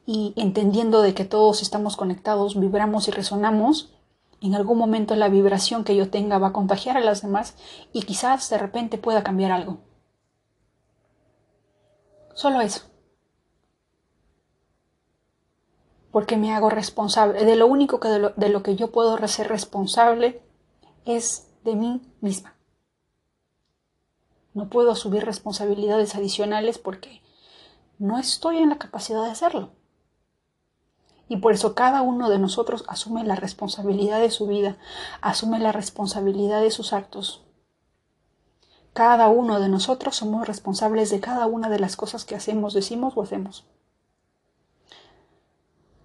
y 0.06 0.34
entendiendo 0.38 1.02
de 1.02 1.14
que 1.14 1.26
todos 1.26 1.62
estamos 1.62 1.98
conectados, 1.98 2.58
vibramos 2.58 3.10
y 3.10 3.12
resonamos, 3.12 3.92
en 4.42 4.56
algún 4.56 4.78
momento 4.78 5.16
la 5.16 5.28
vibración 5.28 5.84
que 5.84 5.96
yo 5.96 6.10
tenga 6.10 6.38
va 6.38 6.48
a 6.48 6.54
contagiar 6.54 6.96
a 6.96 7.02
las 7.02 7.22
demás 7.22 7.56
y 7.92 8.04
quizás 8.04 8.50
de 8.50 8.58
repente 8.58 8.98
pueda 8.98 9.24
cambiar 9.24 9.52
algo. 9.52 9.80
Solo 12.34 12.62
eso. 12.62 12.84
Porque 16.18 16.36
me 16.36 16.52
hago 16.52 16.72
responsable. 16.72 17.46
De 17.46 17.56
lo 17.56 17.68
único 17.68 18.00
que 18.00 18.08
de 18.08 18.18
lo, 18.18 18.30
de 18.32 18.50
lo 18.50 18.64
que 18.64 18.76
yo 18.76 18.92
puedo 18.92 19.16
ser 19.28 19.50
responsable 19.50 20.42
es 21.06 21.48
de 21.64 21.76
mí 21.76 22.12
misma. 22.22 22.56
No 24.56 24.68
puedo 24.68 24.96
subir 24.96 25.24
responsabilidades 25.24 26.16
adicionales 26.16 26.80
porque 26.80 27.22
no 28.00 28.18
estoy 28.18 28.58
en 28.58 28.70
la 28.70 28.80
capacidad 28.80 29.24
de 29.26 29.30
hacerlo. 29.30 29.74
Y 31.30 31.38
por 31.38 31.54
eso 31.54 31.76
cada 31.76 32.02
uno 32.02 32.32
de 32.32 32.40
nosotros 32.40 32.84
asume 32.88 33.24
la 33.24 33.36
responsabilidad 33.36 34.20
de 34.20 34.32
su 34.32 34.48
vida, 34.48 34.80
asume 35.22 35.60
la 35.60 35.72
responsabilidad 35.72 36.62
de 36.62 36.72
sus 36.72 36.94
actos. 36.94 37.46
Cada 38.94 39.28
uno 39.28 39.60
de 39.60 39.70
nosotros 39.70 40.16
somos 40.16 40.48
responsables 40.48 41.12
de 41.12 41.20
cada 41.20 41.46
una 41.46 41.70
de 41.70 41.78
las 41.78 41.96
cosas 41.96 42.26
que 42.26 42.34
hacemos, 42.34 42.74
decimos 42.74 43.14
o 43.16 43.22
hacemos. 43.22 43.68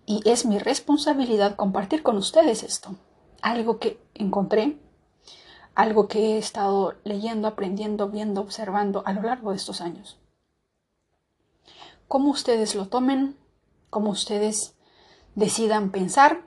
Y 0.05 0.29
es 0.29 0.45
mi 0.45 0.59
responsabilidad 0.59 1.57
compartir 1.57 2.03
con 2.03 2.17
ustedes 2.17 2.63
esto, 2.63 2.97
algo 3.41 3.79
que 3.79 4.01
encontré, 4.15 4.79
algo 5.75 6.09
que 6.09 6.35
he 6.35 6.39
estado 6.39 6.95
leyendo, 7.05 7.49
aprendiendo, 7.49 8.09
viendo, 8.09 8.41
observando 8.41 9.03
a 9.07 9.13
lo 9.13 9.23
largo 9.23 9.51
de 9.51 9.57
estos 9.57 9.81
años. 9.81 10.19
Cómo 12.09 12.31
ustedes 12.31 12.75
lo 12.75 12.89
tomen, 12.89 13.37
cómo 13.91 14.11
ustedes 14.11 14.75
decidan 15.35 15.91
pensar, 15.91 16.45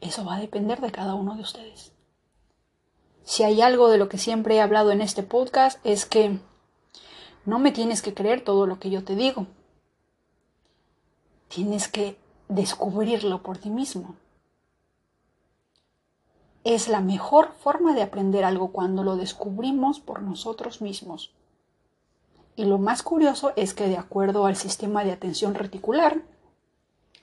eso 0.00 0.24
va 0.24 0.36
a 0.36 0.40
depender 0.40 0.80
de 0.80 0.92
cada 0.92 1.14
uno 1.14 1.34
de 1.34 1.42
ustedes. 1.42 1.92
Si 3.24 3.42
hay 3.42 3.60
algo 3.60 3.90
de 3.90 3.98
lo 3.98 4.08
que 4.08 4.18
siempre 4.18 4.56
he 4.56 4.60
hablado 4.60 4.90
en 4.90 5.00
este 5.00 5.22
podcast 5.22 5.84
es 5.84 6.06
que 6.06 6.38
no 7.44 7.58
me 7.58 7.72
tienes 7.72 8.00
que 8.00 8.14
creer 8.14 8.42
todo 8.44 8.66
lo 8.66 8.78
que 8.78 8.90
yo 8.90 9.04
te 9.04 9.16
digo. 9.16 9.46
Tienes 11.48 11.88
que 11.88 12.18
descubrirlo 12.48 13.42
por 13.42 13.58
ti 13.58 13.70
mismo. 13.70 14.16
Es 16.64 16.88
la 16.88 17.00
mejor 17.00 17.52
forma 17.52 17.94
de 17.94 18.02
aprender 18.02 18.44
algo 18.44 18.72
cuando 18.72 19.04
lo 19.04 19.16
descubrimos 19.16 20.00
por 20.00 20.22
nosotros 20.22 20.80
mismos. 20.82 21.32
Y 22.56 22.64
lo 22.64 22.78
más 22.78 23.02
curioso 23.02 23.52
es 23.56 23.72
que 23.72 23.86
de 23.86 23.96
acuerdo 23.96 24.44
al 24.46 24.56
sistema 24.56 25.04
de 25.04 25.12
atención 25.12 25.54
reticular, 25.54 26.22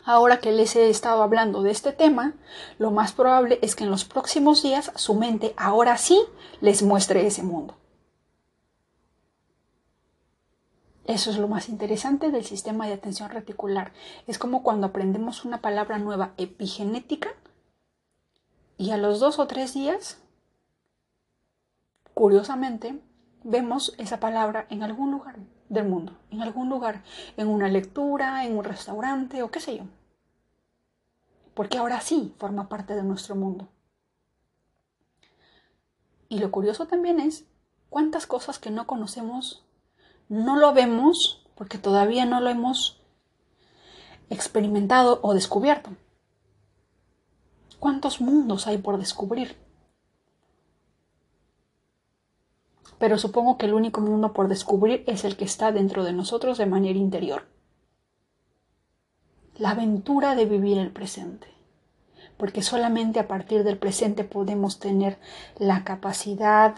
ahora 0.06 0.40
que 0.40 0.52
les 0.52 0.76
he 0.76 0.90
estado 0.90 1.22
hablando 1.22 1.62
de 1.62 1.72
este 1.72 1.92
tema, 1.92 2.34
lo 2.80 2.92
más 2.92 3.12
probable 3.12 3.60
es 3.62 3.76
que 3.76 3.84
en 3.84 3.92
los 3.92 4.06
próximos 4.06 4.64
días 4.64 4.92
su 4.96 5.16
mente 5.16 5.54
ahora 5.58 5.98
sí 5.98 6.20
les 6.62 6.84
muestre 6.84 7.28
ese 7.28 7.44
mundo. 7.44 7.76
Eso 11.08 11.30
es 11.30 11.38
lo 11.38 11.48
más 11.48 11.70
interesante 11.70 12.32
del 12.32 12.44
sistema 12.44 12.88
de 12.88 12.94
atención 12.94 13.30
reticular. 13.30 13.94
Es 14.26 14.40
como 14.40 14.64
cuando 14.64 14.88
aprendemos 14.88 15.46
una 15.46 15.62
palabra 15.62 16.00
nueva 16.00 16.34
epigenética 16.38 17.30
y 18.78 18.90
a 18.90 18.98
los 18.98 19.20
dos 19.20 19.38
o 19.38 19.46
tres 19.46 19.74
días, 19.74 20.18
curiosamente, 22.16 23.00
vemos 23.44 23.94
esa 24.00 24.20
palabra 24.20 24.66
en 24.72 24.82
algún 24.82 25.12
lugar 25.12 25.38
del 25.70 25.88
mundo, 25.88 26.18
en 26.32 26.42
algún 26.42 26.70
lugar, 26.70 27.04
en 27.38 27.50
una 27.50 27.70
lectura, 27.70 28.44
en 28.44 28.58
un 28.58 28.64
restaurante 28.64 29.44
o 29.44 29.52
qué 29.52 29.60
sé 29.60 29.78
yo. 29.78 29.84
Porque 31.54 31.78
ahora 31.78 32.02
sí 32.02 32.34
forma 32.40 32.68
parte 32.68 32.96
de 32.96 33.04
nuestro 33.04 33.36
mundo. 33.36 33.70
Y 36.30 36.40
lo 36.40 36.52
curioso 36.52 36.88
también 36.88 37.20
es 37.20 37.46
cuántas 37.90 38.26
cosas 38.26 38.58
que 38.58 38.72
no 38.72 38.88
conocemos 38.88 39.65
no 40.30 40.58
lo 40.58 40.74
vemos 40.74 41.46
porque 41.56 41.78
todavía 41.78 42.26
no 42.26 42.42
lo 42.42 42.50
hemos 42.50 43.02
experimentado 44.30 45.20
o 45.22 45.34
descubierto. 45.34 45.92
¿Cuántos 47.80 48.22
mundos 48.22 48.68
hay 48.68 48.78
por 48.78 48.98
descubrir? 48.98 49.56
pero 52.98 53.18
supongo 53.18 53.58
que 53.58 53.66
el 53.66 53.74
único 53.74 54.02
mundo 54.02 54.34
por 54.34 54.48
descubrir 54.48 55.04
es 55.08 55.26
el 55.26 55.36
que 55.36 55.46
está 55.46 55.72
dentro 55.72 56.04
de 56.04 56.14
nosotros 56.14 56.58
de 56.58 56.66
manera 56.66 56.98
interior. 56.98 57.46
La 59.58 59.72
aventura 59.72 60.36
de 60.36 60.46
vivir 60.46 60.78
el 60.78 60.92
presente, 60.92 61.48
porque 62.38 62.62
solamente 62.62 63.20
a 63.20 63.28
partir 63.28 63.64
del 63.64 63.78
presente 63.78 64.24
podemos 64.24 64.80
tener 64.80 65.18
la 65.58 65.84
capacidad, 65.84 66.76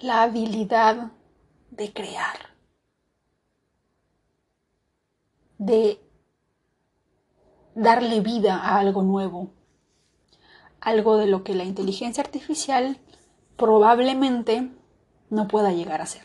la 0.00 0.22
habilidad 0.22 1.10
de 1.70 1.92
crear, 1.92 2.38
de 5.58 6.00
darle 7.74 8.20
vida 8.20 8.56
a 8.56 8.78
algo 8.78 9.02
nuevo, 9.02 9.50
algo 10.80 11.16
de 11.16 11.26
lo 11.26 11.44
que 11.44 11.54
la 11.54 11.64
inteligencia 11.64 12.22
artificial 12.22 12.98
probablemente 13.56 14.70
no 15.30 15.48
pueda 15.48 15.72
llegar 15.72 16.00
a 16.00 16.06
ser. 16.06 16.22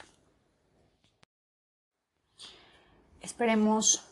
Esperemos, 3.21 4.03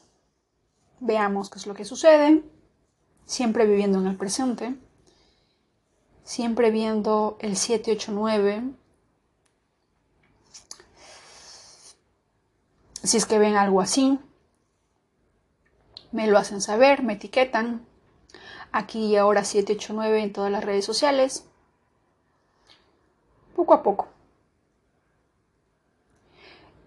veamos 1.00 1.50
qué 1.50 1.60
es 1.60 1.68
lo 1.68 1.74
que 1.74 1.86
sucede, 1.86 2.44
siempre 3.26 3.66
viviendo 3.66 4.00
en 4.00 4.08
el 4.08 4.18
presente, 4.18 4.76
siempre 6.24 6.72
viendo 6.72 7.38
el 7.40 7.56
789. 7.56 8.81
Si 13.04 13.18
es 13.18 13.26
que 13.26 13.40
ven 13.40 13.56
algo 13.56 13.82
así, 13.82 14.20
me 16.12 16.28
lo 16.28 16.38
hacen 16.38 16.62
saber, 16.62 17.04
me 17.04 17.14
etiquetan. 17.14 17.86
Aquí 18.72 19.08
y 19.08 19.16
ahora 19.18 19.44
789 19.44 20.24
en 20.24 20.34
todas 20.34 20.52
las 20.52 20.64
redes 20.64 20.86
sociales. 20.86 21.46
Poco 23.56 23.74
a 23.74 23.84
poco. 23.84 24.08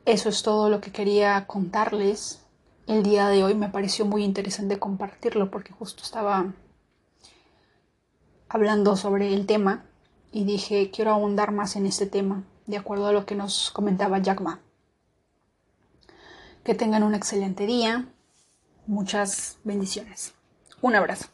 Eso 0.06 0.28
es 0.28 0.42
todo 0.42 0.68
lo 0.68 0.80
que 0.80 0.92
quería 0.92 1.46
contarles 1.46 2.42
el 2.86 3.02
día 3.02 3.28
de 3.28 3.42
hoy. 3.42 3.54
Me 3.54 3.68
pareció 3.68 4.04
muy 4.04 4.22
interesante 4.24 4.78
compartirlo 4.78 5.50
porque 5.50 5.72
justo 5.72 6.02
estaba 6.02 6.52
hablando 8.48 8.96
sobre 8.96 9.34
el 9.34 9.46
tema 9.46 9.84
y 10.30 10.44
dije 10.44 10.90
quiero 10.90 11.10
ahondar 11.10 11.52
más 11.52 11.76
en 11.76 11.86
este 11.86 12.06
tema 12.06 12.44
de 12.66 12.76
acuerdo 12.76 13.06
a 13.06 13.12
lo 13.12 13.26
que 13.26 13.34
nos 13.34 13.70
comentaba 13.70 14.18
Jack 14.18 14.40
Ma. 14.40 14.60
Que 16.64 16.74
tengan 16.74 17.02
un 17.02 17.14
excelente 17.14 17.66
día. 17.66 18.06
Muchas 18.86 19.58
bendiciones. 19.64 20.34
Un 20.80 20.94
abrazo. 20.94 21.33